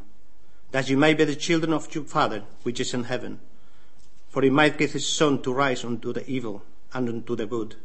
that 0.71 0.89
you 0.89 0.97
may 0.97 1.13
be 1.13 1.23
the 1.23 1.37
children 1.37 1.71
of 1.71 1.93
your 1.95 2.03
Father 2.03 2.43
which 2.63 2.81
is 2.81 2.93
in 2.93 3.05
heaven. 3.05 3.39
For 4.27 4.41
he 4.41 4.49
might 4.49 4.77
give 4.77 4.91
his 4.91 5.07
sun 5.07 5.41
to 5.43 5.53
rise 5.53 5.85
unto 5.85 6.11
the 6.11 6.29
evil 6.29 6.63
and 6.93 7.07
unto 7.07 7.33
the 7.33 7.45
good, 7.45 7.75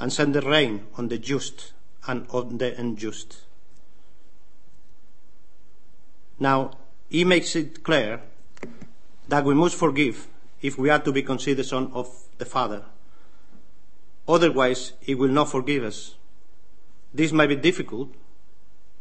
and 0.00 0.10
send 0.10 0.34
the 0.34 0.40
rain 0.40 0.86
on 0.96 1.08
the 1.08 1.18
just 1.18 1.74
and 2.06 2.26
on 2.30 2.56
the 2.56 2.74
unjust. 2.80 3.42
Now, 6.40 6.70
he 7.08 7.24
makes 7.24 7.54
it 7.56 7.82
clear 7.82 8.20
that 9.28 9.44
we 9.44 9.54
must 9.54 9.76
forgive 9.76 10.26
if 10.62 10.78
we 10.78 10.90
are 10.90 10.98
to 10.98 11.12
be 11.12 11.22
considered 11.22 11.66
son 11.66 11.90
of 11.92 12.08
the 12.38 12.44
Father. 12.44 12.84
Otherwise, 14.26 14.92
he 15.00 15.14
will 15.14 15.28
not 15.28 15.50
forgive 15.50 15.84
us. 15.84 16.14
This 17.12 17.32
may 17.32 17.46
be 17.46 17.56
difficult, 17.56 18.08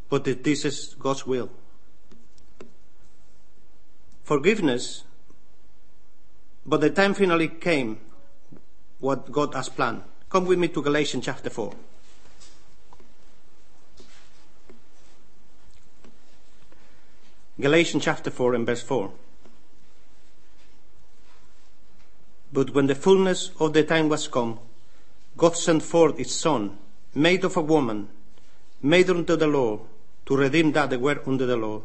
but 0.09 0.23
this 0.25 0.65
is 0.65 0.95
God's 0.99 1.25
will. 1.25 1.49
Forgiveness, 4.23 5.03
but 6.65 6.81
the 6.81 6.89
time 6.89 7.13
finally 7.13 7.47
came 7.47 7.99
what 8.99 9.31
God 9.31 9.53
has 9.53 9.69
planned. 9.69 10.03
Come 10.29 10.45
with 10.45 10.59
me 10.59 10.67
to 10.69 10.81
Galatians 10.81 11.25
chapter 11.25 11.49
4. 11.49 11.73
Galatians 17.59 18.03
chapter 18.03 18.31
4 18.31 18.55
and 18.55 18.65
verse 18.65 18.81
4. 18.81 19.11
But 22.51 22.71
when 22.71 22.87
the 22.87 22.95
fullness 22.95 23.51
of 23.59 23.73
the 23.73 23.83
time 23.83 24.09
was 24.09 24.27
come, 24.27 24.59
God 25.37 25.55
sent 25.55 25.83
forth 25.83 26.17
his 26.17 26.33
Son, 26.33 26.77
made 27.13 27.43
of 27.43 27.55
a 27.55 27.61
woman, 27.61 28.09
made 28.81 29.09
unto 29.09 29.35
the 29.35 29.47
law, 29.47 29.81
to 30.25 30.35
redeem 30.35 30.71
that 30.71 30.89
that 30.89 31.01
were 31.01 31.21
under 31.27 31.45
the 31.45 31.57
law, 31.57 31.81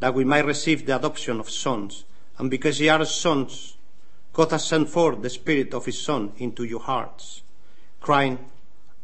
that 0.00 0.14
we 0.14 0.24
might 0.24 0.44
receive 0.44 0.86
the 0.86 0.96
adoption 0.96 1.40
of 1.40 1.50
sons. 1.50 2.04
And 2.38 2.50
because 2.50 2.80
ye 2.80 2.88
are 2.88 3.04
sons, 3.04 3.76
God 4.32 4.52
has 4.52 4.64
sent 4.64 4.88
forth 4.88 5.22
the 5.22 5.30
Spirit 5.30 5.74
of 5.74 5.86
his 5.86 6.00
Son 6.00 6.32
into 6.38 6.62
your 6.62 6.80
hearts, 6.80 7.42
crying, 8.00 8.38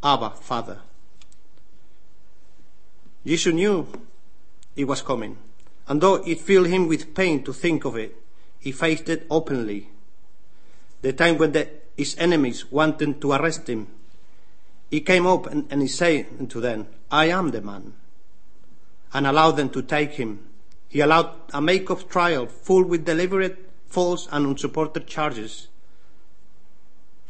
Abba, 0.03 0.31
Father. 0.31 0.79
Jesus 3.27 3.55
knew 3.55 3.89
it 4.77 4.85
was 4.85 5.03
coming. 5.03 5.37
And 5.87 6.01
though 6.01 6.16
it 6.16 6.40
filled 6.40 6.68
him 6.68 6.88
with 6.88 7.14
pain 7.14 7.44
to 7.44 7.53
think 7.53 7.85
of 7.85 7.97
it, 7.97 8.16
he 8.59 8.73
faced 8.73 9.09
it 9.09 9.27
openly. 9.31 9.88
The 11.03 11.12
time 11.12 11.37
when 11.37 11.53
the, 11.53 11.68
his 11.97 12.16
enemies 12.18 12.70
wanted 12.70 13.20
to 13.20 13.33
arrest 13.33 13.68
him, 13.68 13.88
he 14.90 15.01
came 15.01 15.27
up 15.27 15.47
and, 15.47 15.66
and 15.70 15.83
he 15.83 15.88
said 15.88 16.49
to 16.51 16.61
them, 16.61 16.87
I 17.11 17.27
am 17.27 17.51
the 17.51 17.61
man, 17.61 17.92
and 19.12 19.27
allowed 19.27 19.53
them 19.53 19.68
to 19.70 19.83
take 19.83 20.12
him. 20.12 20.47
He 20.88 21.01
allowed 21.01 21.33
a 21.53 21.61
make 21.61 21.90
of 21.90 22.09
trial 22.09 22.47
full 22.47 22.85
with 22.85 23.05
deliberate, 23.05 23.59
false, 23.87 24.29
and 24.33 24.47
unsupported 24.47 25.07
charges. 25.07 25.68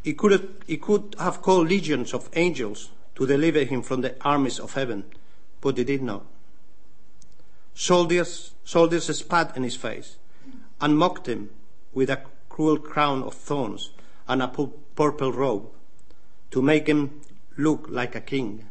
He 0.03 0.13
could, 0.13 0.33
have, 0.33 0.49
he 0.67 0.77
could 0.77 1.17
have 1.19 1.43
called 1.43 1.69
legions 1.69 2.13
of 2.13 2.29
angels 2.35 2.91
to 3.17 3.27
deliver 3.27 3.65
him 3.65 3.83
from 3.83 4.03
the 4.03 4.15
armies 4.23 4.61
of 4.61 4.75
heaven, 4.75 5.05
but 5.61 5.79
he 5.79 5.85
did 5.85 6.03
not. 6.03 6.27
Soldiers, 7.75 8.55
soldiers 8.65 9.17
spat 9.17 9.57
in 9.57 9.65
his 9.65 9.75
face 9.77 10.17
and 10.81 10.97
mocked 10.97 11.29
him 11.29 11.51
with 11.93 12.09
a 12.09 12.23
cruel 12.49 12.79
crown 12.79 13.23
of 13.25 13.35
thorns 13.35 13.91
and 14.29 14.41
a 14.41 14.49
purple 14.49 15.33
robe 15.33 15.69
to 16.53 16.63
make 16.63 16.87
him 16.87 17.21
look 17.57 17.87
like 17.89 18.15
a 18.15 18.21
king. 18.21 18.67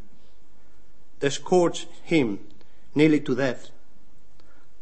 They 1.20 1.30
scourged 1.30 1.88
him 2.04 2.40
nearly 2.96 3.20
to 3.22 3.36
death. 3.36 3.70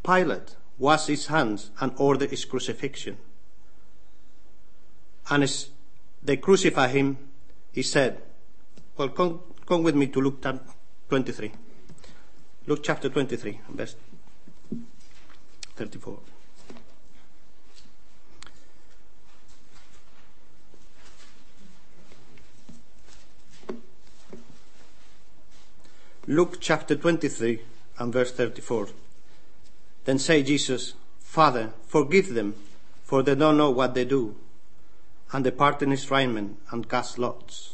Pilate 0.04 0.56
washed 0.78 1.08
his 1.08 1.28
hands 1.28 1.72
and 1.80 1.92
ordered 1.98 2.30
his 2.30 2.46
crucifixion. 2.46 3.18
And 5.30 5.44
as 5.44 5.70
they 6.22 6.38
crucified 6.38 6.92
him, 6.92 7.18
he 7.72 7.82
said, 7.82 8.22
Well, 8.98 9.10
come, 9.10 9.40
come 9.66 9.84
with 9.84 9.96
me 9.96 10.08
to 10.08 10.22
Luke 10.22 10.42
23. 11.10 11.52
Luke 12.68 12.82
chapter 12.84 13.10
23, 13.10 13.60
verse 13.70 13.96
34. 15.82 16.20
Luke 26.28 26.58
chapter 26.60 26.96
23 26.96 27.62
and 27.98 28.14
verse 28.14 28.32
34. 28.32 28.90
Then 30.06 30.20
say 30.20 30.44
Jesus, 30.44 30.94
Father, 31.20 31.74
forgive 31.88 32.36
them, 32.36 32.54
for 33.04 33.24
they 33.24 33.34
don't 33.34 33.58
know 33.58 33.72
what 33.72 33.96
they 33.96 34.06
do. 34.06 34.36
And 35.34 35.44
depart 35.44 35.82
in 35.82 35.90
his 35.90 36.12
raiment 36.12 36.60
and 36.70 36.88
cast 36.88 37.18
lots. 37.18 37.74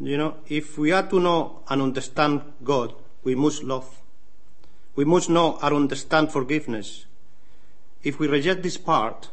You 0.00 0.16
know, 0.16 0.38
if 0.48 0.76
we 0.76 0.90
are 0.90 1.06
to 1.08 1.20
know 1.20 1.60
and 1.68 1.80
understand 1.82 2.42
God, 2.64 2.94
we 3.22 3.36
must 3.36 3.62
love. 3.62 3.99
We 5.00 5.06
must 5.06 5.30
know 5.30 5.58
and 5.62 5.74
understand 5.74 6.30
forgiveness. 6.30 7.06
If 8.02 8.18
we 8.18 8.28
reject 8.28 8.62
this 8.62 8.76
part 8.76 9.30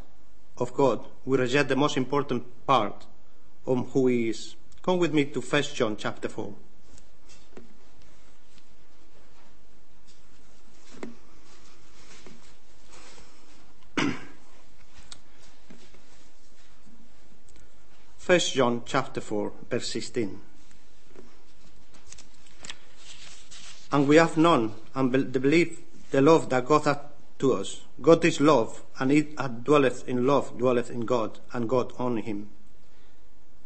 of 0.56 0.72
God, 0.72 1.04
we 1.26 1.36
reject 1.36 1.68
the 1.68 1.76
most 1.76 1.98
important 1.98 2.44
part 2.66 3.04
of 3.66 3.90
who 3.90 4.06
He 4.06 4.30
is. 4.30 4.56
Come 4.80 4.96
with 4.96 5.12
me 5.12 5.26
to 5.26 5.42
1 5.42 5.62
John 5.74 5.98
chapter 5.98 6.30
4. 6.30 6.54
First 18.16 18.54
John 18.54 18.80
chapter 18.86 19.20
4 19.20 19.52
verse 19.68 19.88
16. 19.88 20.47
And 23.90 24.06
we 24.06 24.16
have 24.16 24.36
known 24.36 24.74
and 24.94 25.10
be- 25.10 25.24
believe 25.24 25.80
the 26.10 26.20
love 26.20 26.50
that 26.50 26.66
God 26.66 26.84
hath 26.84 27.00
to 27.38 27.54
us. 27.54 27.82
God 28.02 28.24
is 28.24 28.40
love, 28.40 28.82
and 28.98 29.12
it 29.12 29.36
that 29.36 29.64
dwelleth 29.64 30.08
in 30.08 30.26
love 30.26 30.58
dwelleth 30.58 30.90
in 30.90 31.00
God, 31.00 31.38
and 31.52 31.68
God 31.68 31.92
on 31.98 32.18
him. 32.18 32.50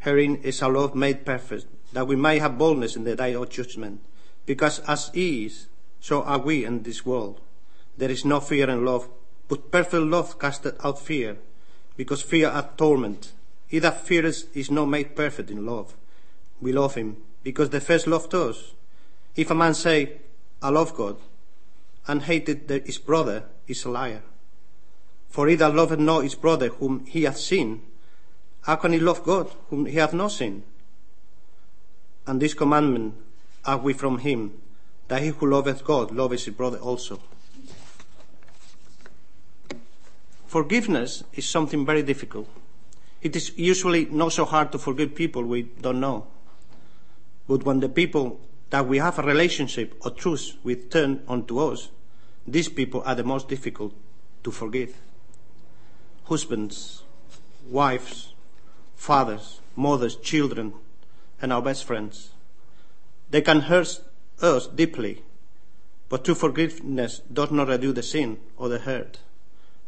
Herein 0.01 0.37
is 0.43 0.63
our 0.63 0.73
love 0.73 0.95
made 0.95 1.25
perfect, 1.25 1.67
that 1.93 2.07
we 2.07 2.17
may 2.17 2.39
have 2.39 2.59
boldness 2.59 2.97
in 2.97 3.05
the 3.05 3.17
day 3.17 3.35
of 3.35 3.51
judgment. 3.51 4.01
Because 4.47 4.81
as 4.81 5.11
he 5.15 5.47
is, 5.47 5.67
so 6.01 6.23
are 6.23 6.39
we 6.39 6.65
in 6.65 6.83
this 6.83 7.07
world. 7.07 7.41
There 7.97 8.11
is 8.11 8.25
no 8.25 8.41
fear 8.41 8.69
in 8.69 8.85
love, 8.85 9.09
but 9.49 9.71
perfect 9.71 10.05
love 10.05 10.39
casteth 10.39 10.85
out 10.85 10.99
fear, 10.99 11.37
because 11.97 12.23
fear 12.23 12.51
hath 12.51 12.77
torment. 12.77 13.33
He 13.69 13.79
that 13.79 14.07
feareth 14.07 14.55
is 14.57 14.71
not 14.71 14.87
made 14.87 15.15
perfect 15.15 15.51
in 15.51 15.65
love. 15.65 15.95
We 16.61 16.73
love 16.73 16.95
him, 16.95 17.19
because 17.43 17.71
the 17.71 17.81
first 17.81 18.07
loved 18.07 18.35
us. 18.35 18.73
If 19.35 19.51
a 19.51 19.55
man 19.55 19.75
say, 19.75 20.19
I 20.61 20.69
love 20.69 20.95
God, 20.95 21.17
and 22.07 22.23
hated 22.23 22.69
his 22.85 22.99
brother, 22.99 23.45
is 23.67 23.85
a 23.85 23.91
liar. 23.91 24.23
For 25.29 25.49
he 25.49 25.55
that 25.57 25.75
loveth 25.75 25.99
not 25.99 26.25
his 26.25 26.35
brother 26.35 26.69
whom 26.69 27.07
he 27.07 27.23
hath 27.23 27.39
seen, 27.39 27.83
how 28.63 28.77
can 28.77 28.93
he 28.93 29.01
love 29.01 29.25
God 29.25 29.51
whom 29.71 29.87
he 29.87 29.97
hath 29.97 30.13
not 30.13 30.33
seen? 30.33 30.63
And 32.27 32.41
this 32.41 32.55
commandment 32.55 33.15
are 33.65 33.79
we 33.79 33.93
from 33.93 34.19
him, 34.19 34.53
that 35.09 35.23
he 35.23 35.29
who 35.29 35.47
loveth 35.47 35.85
God 35.85 36.11
loveth 36.11 36.45
his 36.45 36.55
brother 36.55 36.79
also. 36.79 37.21
Forgiveness 40.47 41.25
is 41.33 41.49
something 41.49 41.87
very 41.87 42.03
difficult. 42.03 42.47
It 43.23 43.35
is 43.35 43.57
usually 43.57 44.05
not 44.07 44.33
so 44.33 44.45
hard 44.45 44.71
to 44.73 44.79
forgive 44.79 45.15
people 45.15 45.43
we 45.45 45.63
don't 45.63 46.01
know. 46.01 46.27
But 47.49 47.65
when 47.65 47.81
the 47.81 47.89
people 47.89 48.39
that 48.73 48.89
we 48.89 48.97
have 48.97 49.19
a 49.19 49.23
relationship 49.23 49.95
or 50.01 50.11
trust 50.11 50.57
with 50.65 50.91
turn 50.91 51.23
onto 51.29 51.59
us, 51.59 51.91
these 52.47 52.71
people 52.71 53.03
are 53.05 53.15
the 53.15 53.23
most 53.23 53.47
difficult 53.47 53.93
to 54.43 54.51
forgive. 54.51 54.97
Husbands, 56.25 57.03
wives, 57.69 58.33
fathers, 58.97 59.61
mothers, 59.77 60.17
children, 60.17 60.73
and 61.43 61.53
our 61.53 61.61
best 61.61 61.85
friends. 61.85 62.31
They 63.31 63.43
can 63.43 63.61
hurt 63.61 64.01
us 64.41 64.69
deeply, 64.69 65.23
but 66.09 66.25
true 66.25 66.35
forgiveness 66.35 67.21
does 67.31 67.51
not 67.51 67.69
reduce 67.69 67.95
the 67.95 68.03
sin 68.03 68.39
or 68.57 68.71
the 68.71 68.79
hurt, 68.79 69.19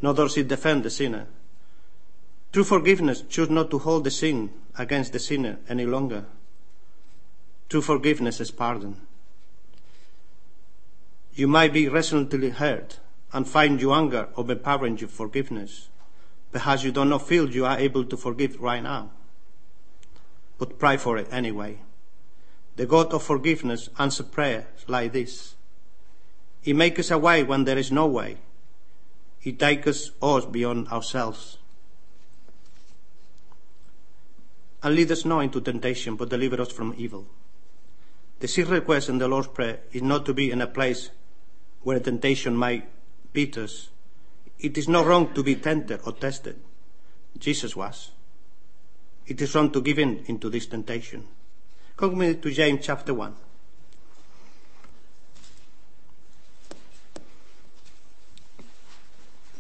nor 0.03 0.12
does 0.12 0.37
it 0.37 0.49
defend 0.49 0.83
the 0.83 0.90
sinner. 0.90 1.27
True 2.53 2.64
forgiveness 2.64 3.23
chooses 3.23 3.51
not 3.51 3.70
to 3.70 3.79
hold 3.79 4.05
the 4.05 4.11
sin 4.11 4.51
against 4.77 5.14
the 5.14 5.18
sinner 5.18 5.59
any 5.70 5.87
longer. 5.87 6.27
True 7.68 7.83
forgiveness 7.83 8.40
is 8.40 8.50
pardon. 8.50 9.00
You 11.35 11.48
might 11.48 11.72
be 11.72 11.88
recently 11.88 12.50
hurt 12.50 13.00
and 13.33 13.48
find 13.48 13.81
your 13.81 13.96
anger 13.96 14.29
overpowering 14.37 14.98
your 14.98 15.09
forgiveness. 15.09 15.88
Perhaps 16.53 16.85
you 16.85 16.92
do 16.92 17.05
not 17.05 17.27
feel 17.27 17.50
you 17.50 17.66
are 17.66 17.79
able 17.79 18.05
to 18.05 18.16
forgive 18.16 18.61
right 18.61 18.83
now. 18.83 19.11
But 20.59 20.79
pray 20.79 20.96
for 20.96 21.18
it 21.18 21.27
anyway. 21.33 21.81
The 22.77 22.87
God 22.87 23.12
of 23.12 23.24
forgiveness 23.24 23.88
answers 23.98 24.27
prayers 24.27 24.64
like 24.87 25.12
this. 25.12 25.57
He 26.61 26.72
makes 26.72 27.11
a 27.11 27.18
way 27.18 27.42
when 27.42 27.64
there 27.64 27.79
is 27.79 27.90
no 27.90 28.07
way. 28.07 28.38
He 29.40 29.53
takes 29.53 30.11
us 30.22 30.44
beyond 30.46 30.88
ourselves. 30.88 31.59
And 34.83 34.94
lead 34.94 35.11
us 35.11 35.24
not 35.24 35.40
into 35.40 35.61
temptation, 35.61 36.14
but 36.14 36.29
deliver 36.29 36.61
us 36.62 36.70
from 36.70 36.94
evil. 36.96 37.27
The 38.45 38.49
sixth 38.49 38.71
request 38.71 39.09
in 39.09 39.17
the 39.17 39.27
Lord's 39.27 39.49
Prayer 39.49 39.79
is 39.91 40.03
not 40.03 40.27
to 40.27 40.35
be 40.35 40.51
in 40.51 40.61
a 40.61 40.67
place 40.67 41.09
where 41.83 41.99
temptation 41.99 42.55
might 42.55 42.87
beat 43.33 43.57
us. 43.57 43.89
It 44.59 44.77
is 44.77 44.87
not 44.87 45.07
wrong 45.07 45.33
to 45.33 45.43
be 45.43 45.55
tempted 45.55 46.01
or 46.05 46.13
tested. 46.13 46.61
Jesus 47.39 47.75
was. 47.75 48.11
It 49.27 49.41
is 49.41 49.55
wrong 49.55 49.71
to 49.71 49.81
give 49.81 49.99
in 49.99 50.25
into 50.27 50.51
this 50.51 50.67
temptation. 50.67 51.27
Come 51.97 52.19
with 52.19 52.37
me 52.37 52.43
to 52.43 52.51
James 52.51 52.85
chapter 52.85 53.15
1. 53.15 53.35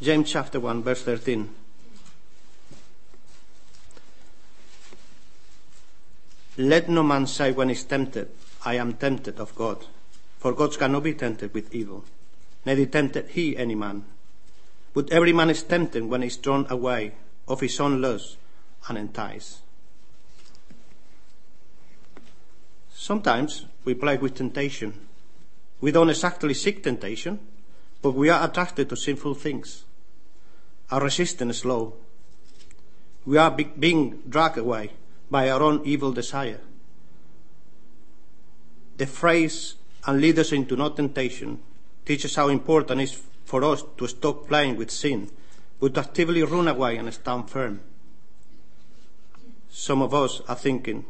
James 0.02 0.30
chapter 0.30 0.60
1, 0.60 0.82
verse 0.82 1.02
13. 1.04 1.54
Let 6.58 6.90
no 6.90 7.02
man 7.02 7.26
say 7.26 7.50
when 7.52 7.70
he 7.70 7.74
is 7.76 7.84
tempted, 7.84 8.28
I 8.64 8.74
am 8.74 8.94
tempted 8.94 9.38
of 9.38 9.54
God. 9.54 9.84
For 10.38 10.52
God 10.52 10.78
cannot 10.78 11.02
be 11.02 11.14
tempted 11.14 11.54
with 11.54 11.74
evil, 11.74 12.04
neither 12.66 12.86
tempted 12.86 13.30
he 13.30 13.56
any 13.56 13.74
man. 13.74 14.04
But 14.92 15.10
every 15.10 15.32
man 15.32 15.50
is 15.50 15.62
tempted 15.62 16.04
when 16.04 16.22
he 16.22 16.28
is 16.28 16.36
drawn 16.36 16.66
away 16.70 17.14
of 17.48 17.60
his 17.60 17.78
own 17.80 18.00
lust 18.00 18.36
and 18.88 18.96
enticed. 18.96 19.60
Sometimes 22.92 23.66
we 23.84 23.94
play 23.94 24.16
with 24.16 24.34
temptation. 24.34 24.94
We 25.80 25.92
don't 25.92 26.10
exactly 26.10 26.54
seek 26.54 26.82
temptation, 26.82 27.40
but 28.00 28.12
we 28.12 28.30
are 28.30 28.46
attracted 28.46 28.88
to 28.88 28.96
sinful 28.96 29.34
things. 29.34 29.84
Our 30.90 31.02
resistance 31.02 31.58
is 31.58 31.64
low. 31.64 31.94
We 33.26 33.36
are 33.36 33.50
be- 33.50 33.64
being 33.64 34.22
dragged 34.28 34.58
away 34.58 34.92
by 35.30 35.50
our 35.50 35.62
own 35.62 35.82
evil 35.84 36.12
desire. 36.12 36.60
The 38.96 39.06
phrase, 39.06 39.74
and 40.06 40.20
lead 40.20 40.38
us 40.38 40.52
into 40.52 40.76
no 40.76 40.90
temptation, 40.90 41.60
teaches 42.04 42.36
how 42.36 42.48
important 42.48 43.00
it 43.00 43.04
is 43.04 43.22
for 43.44 43.64
us 43.64 43.82
to 43.98 44.06
stop 44.06 44.48
playing 44.48 44.76
with 44.76 44.90
sin, 44.90 45.30
but 45.80 45.94
to 45.94 46.00
actively 46.00 46.42
run 46.42 46.68
away 46.68 46.96
and 46.96 47.12
stand 47.12 47.50
firm. 47.50 47.80
Some 49.68 50.02
of 50.02 50.14
us 50.14 50.40
are 50.46 50.56
thinking, 50.56 51.04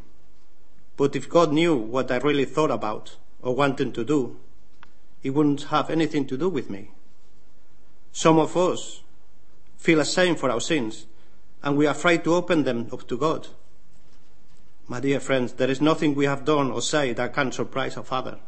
but 0.96 1.14
if 1.14 1.28
God 1.28 1.52
knew 1.52 1.76
what 1.76 2.10
I 2.10 2.16
really 2.16 2.44
thought 2.44 2.70
about 2.70 3.16
or 3.42 3.54
wanted 3.54 3.94
to 3.94 4.04
do, 4.04 4.36
He 5.20 5.28
wouldn't 5.30 5.64
have 5.64 5.90
anything 5.90 6.26
to 6.28 6.38
do 6.38 6.48
with 6.48 6.70
me. 6.70 6.90
Some 8.12 8.38
of 8.38 8.56
us 8.56 9.02
feel 9.76 10.00
ashamed 10.00 10.38
for 10.38 10.50
our 10.50 10.60
sins, 10.60 11.06
and 11.62 11.76
we 11.76 11.86
are 11.86 11.90
afraid 11.90 12.24
to 12.24 12.34
open 12.34 12.64
them 12.64 12.88
up 12.92 13.06
to 13.08 13.18
God. 13.18 13.48
My 14.86 15.00
dear 15.00 15.18
friends, 15.20 15.54
there 15.54 15.70
is 15.70 15.80
nothing 15.80 16.14
we 16.14 16.26
have 16.26 16.44
done 16.44 16.70
or 16.70 16.82
said 16.82 17.16
that 17.16 17.32
can 17.32 17.52
surprise 17.52 17.96
our 17.96 18.04
Father. 18.04 18.38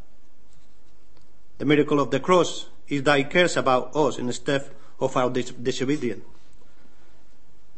The 1.59 1.65
miracle 1.65 1.99
of 1.99 2.11
the 2.11 2.21
cross 2.21 2.69
is 2.89 3.03
that 3.05 3.19
He 3.19 3.25
cares 3.25 3.57
about 3.57 3.97
us 3.97 4.19
instead 4.19 4.69
of 5.01 5.17
our 5.17 5.31
dis- 5.31 5.51
disobedience. 5.51 6.25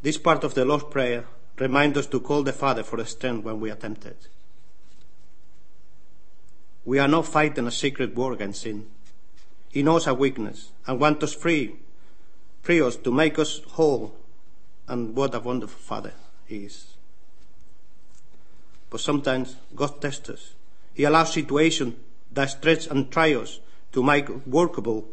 This 0.02 0.18
part 0.18 0.44
of 0.44 0.54
the 0.54 0.64
Lord's 0.64 0.84
Prayer 0.84 1.26
reminds 1.58 1.98
us 1.98 2.06
to 2.08 2.20
call 2.20 2.42
the 2.42 2.52
Father 2.52 2.82
for 2.82 3.04
strength 3.04 3.44
when 3.44 3.60
we 3.60 3.70
are 3.70 3.76
tempted. 3.76 4.16
We 6.84 6.98
are 6.98 7.08
not 7.08 7.26
fighting 7.26 7.66
a 7.66 7.70
secret 7.70 8.14
war 8.14 8.32
against 8.32 8.62
sin. 8.62 8.86
He 9.70 9.82
knows 9.82 10.06
our 10.06 10.14
weakness 10.14 10.70
and 10.86 10.98
wants 10.98 11.24
us 11.24 11.34
free, 11.34 11.76
free 12.62 12.80
us 12.80 12.96
to 12.96 13.12
make 13.12 13.38
us 13.38 13.60
whole. 13.72 14.14
And 14.86 15.14
what 15.14 15.34
a 15.34 15.40
wonderful 15.40 15.78
Father 15.78 16.14
He 16.46 16.64
is. 16.64 16.87
But 18.90 19.00
sometimes 19.00 19.56
God 19.74 20.00
tests 20.00 20.30
us. 20.30 20.52
He 20.94 21.04
allows 21.04 21.32
situations 21.32 21.94
that 22.32 22.50
stretch 22.50 22.86
and 22.86 23.10
try 23.10 23.34
us 23.34 23.60
to 23.92 24.02
make 24.02 24.46
workable 24.46 25.08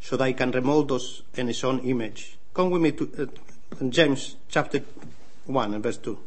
so 0.00 0.16
that 0.16 0.28
He 0.28 0.34
can 0.34 0.50
remold 0.50 0.92
us 0.92 1.22
in 1.34 1.46
His 1.46 1.62
own 1.64 1.80
image. 1.80 2.36
Come 2.54 2.70
with 2.70 2.82
me 2.82 2.92
to 2.92 3.30
uh, 3.80 3.84
James 3.88 4.36
chapter 4.48 4.80
1 5.46 5.74
and 5.74 5.82
verse 5.82 5.98
2. 5.98 6.18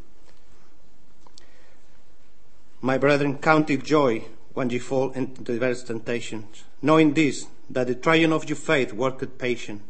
My 2.82 2.98
brethren, 2.98 3.38
count 3.38 3.70
it 3.70 3.84
joy 3.84 4.24
when 4.54 4.70
you 4.70 4.80
fall 4.80 5.12
into 5.12 5.42
diverse 5.42 5.84
temptations, 5.84 6.64
knowing 6.82 7.14
this, 7.14 7.48
that 7.70 7.88
the 7.88 7.96
trying 7.96 8.32
of 8.32 8.48
your 8.48 8.56
faith 8.56 8.94
worketh 8.94 9.38
patience. 9.38 9.82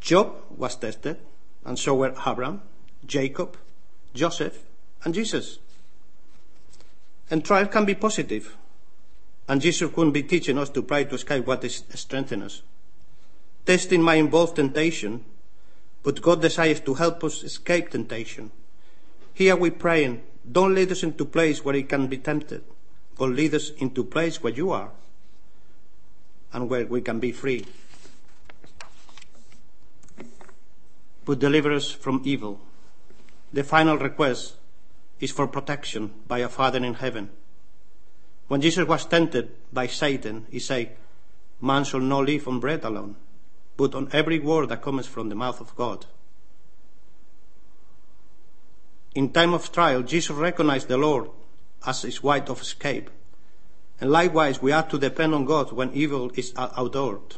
Job 0.00 0.34
was 0.56 0.76
tested, 0.76 1.16
and 1.64 1.78
so 1.78 1.94
were 1.94 2.14
Abraham, 2.26 2.60
Jacob, 3.06 3.56
Joseph, 4.12 4.62
and 5.04 5.14
Jesus. 5.14 5.58
And 7.30 7.44
trial 7.44 7.66
can 7.66 7.84
be 7.84 7.94
positive. 7.94 8.44
positive, 8.44 8.58
and 9.48 9.60
Jesus 9.60 9.90
couldn't 9.94 10.12
be 10.12 10.22
teaching 10.22 10.58
us 10.58 10.70
to 10.70 10.82
pray 10.82 11.04
to 11.04 11.14
escape 11.14 11.46
what 11.46 11.64
is 11.64 11.84
strengthening 11.94 12.46
us. 12.46 12.62
Testing 13.66 14.02
might 14.02 14.16
involve 14.16 14.54
temptation, 14.54 15.24
but 16.02 16.22
God 16.22 16.40
desires 16.40 16.80
to 16.80 16.94
help 16.94 17.24
us 17.24 17.42
escape 17.42 17.90
temptation. 17.90 18.50
Here 19.34 19.56
we 19.56 19.70
praying, 19.70 20.22
don't 20.50 20.74
lead 20.74 20.92
us 20.92 21.02
into 21.02 21.24
place 21.24 21.64
where 21.64 21.74
it 21.74 21.88
can 21.88 22.06
be 22.06 22.18
tempted, 22.18 22.62
but 23.18 23.30
lead 23.30 23.54
us 23.54 23.70
into 23.70 24.04
place 24.04 24.42
where 24.42 24.52
you 24.52 24.70
are 24.70 24.90
and 26.52 26.70
where 26.70 26.86
we 26.86 27.00
can 27.00 27.20
be 27.20 27.32
free. 27.32 27.64
But 31.24 31.38
deliver 31.38 31.72
us 31.72 31.90
from 31.90 32.22
evil. 32.24 32.60
The 33.52 33.64
final 33.64 33.96
request 33.96 34.56
is 35.20 35.30
for 35.30 35.46
protection 35.46 36.12
by 36.26 36.40
a 36.40 36.48
Father 36.48 36.84
in 36.84 36.94
heaven. 36.94 37.30
When 38.48 38.60
Jesus 38.60 38.86
was 38.86 39.06
tempted 39.06 39.50
by 39.72 39.86
Satan, 39.86 40.46
he 40.50 40.58
said, 40.58 40.96
Man 41.60 41.84
shall 41.84 42.00
not 42.00 42.26
live 42.26 42.46
on 42.46 42.60
bread 42.60 42.84
alone, 42.84 43.16
but 43.76 43.94
on 43.94 44.10
every 44.12 44.38
word 44.38 44.68
that 44.68 44.82
comes 44.82 45.06
from 45.06 45.28
the 45.28 45.34
mouth 45.34 45.60
of 45.60 45.74
God. 45.76 46.06
In 49.14 49.30
time 49.30 49.54
of 49.54 49.70
trial, 49.72 50.02
Jesus 50.02 50.30
recognized 50.30 50.88
the 50.88 50.96
Lord 50.96 51.30
as 51.86 52.02
his 52.02 52.22
way 52.22 52.40
of 52.40 52.60
escape. 52.60 53.10
And 54.00 54.10
likewise, 54.10 54.60
we 54.60 54.72
are 54.72 54.82
to 54.88 54.98
depend 54.98 55.34
on 55.34 55.44
God 55.44 55.72
when 55.72 55.92
evil 55.92 56.30
is 56.34 56.52
outdoored. 56.54 57.36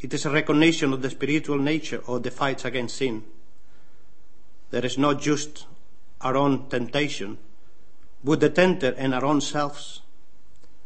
It 0.00 0.12
is 0.12 0.26
a 0.26 0.30
recognition 0.30 0.92
of 0.92 1.00
the 1.00 1.10
spiritual 1.10 1.58
nature 1.58 2.02
of 2.06 2.22
the 2.22 2.30
fight 2.30 2.64
against 2.64 2.98
sin. 2.98 3.24
There 4.70 4.84
is 4.84 4.98
no 4.98 5.14
just 5.14 5.66
our 6.20 6.36
own 6.36 6.68
temptation, 6.68 7.38
but 8.24 8.40
the 8.40 8.50
tempter 8.50 8.94
and 8.96 9.14
our 9.14 9.24
own 9.24 9.40
selves. 9.40 10.00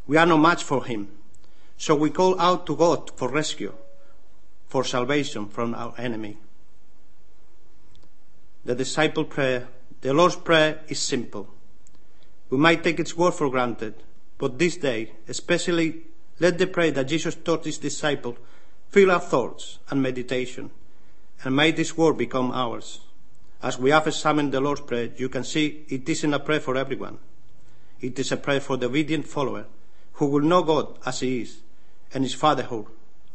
We 0.07 0.17
are 0.17 0.27
no 0.27 0.39
match 0.39 0.65
for 0.65 0.85
him. 0.85 1.09
So 1.77 1.95
we 1.95 2.11
call 2.11 2.39
out 2.41 2.67
to 2.67 2.77
God 2.77 3.11
for 3.17 3.31
rescue, 3.31 3.73
for 4.69 4.85
salvation 4.85 5.49
from 5.49 5.75
our 5.75 5.95
enemy. 5.97 6.37
The 8.65 8.75
disciple 8.75 9.25
prayer, 9.25 9.69
the 10.03 10.13
Lord's 10.13 10.37
prayer 10.37 10.81
is 10.89 10.99
simple. 11.01 11.49
We 12.51 12.59
might 12.59 12.85
take 12.85 13.01
its 13.01 13.17
word 13.17 13.33
for 13.33 13.49
granted, 13.49 13.95
but 14.37 14.59
this 14.59 14.77
day, 14.77 15.13
especially, 15.29 16.03
let 16.39 16.59
the 16.59 16.67
prayer 16.67 16.91
that 16.91 17.05
Jesus 17.05 17.35
taught 17.37 17.65
his 17.65 17.79
disciples 17.79 18.37
fill 18.89 19.11
our 19.11 19.21
thoughts 19.21 19.79
and 19.89 20.03
meditation, 20.03 20.71
and 21.45 21.57
may 21.57 21.71
this 21.71 21.97
word 21.97 22.19
become 22.19 22.51
ours. 22.51 23.01
As 23.63 23.79
we 23.79 23.91
have 23.91 24.07
examined 24.07 24.53
the 24.53 24.61
Lord's 24.61 24.81
Prayer, 24.81 25.11
you 25.17 25.29
can 25.29 25.45
see 25.45 25.85
it 25.89 26.09
isn't 26.09 26.33
a 26.33 26.39
prayer 26.39 26.61
for 26.61 26.77
everyone. 26.77 27.19
It 28.01 28.19
is 28.19 28.33
a 28.33 28.37
prayer 28.37 28.61
for 28.61 28.77
the 28.77 28.87
obedient 28.87 29.27
follower 29.27 29.67
who 30.15 30.27
will 30.27 30.41
know 30.41 30.63
God 30.63 30.99
as 31.05 31.21
He 31.21 31.43
is 31.43 31.61
and 32.15 32.25
His 32.25 32.35
fatherhood, 32.35 32.87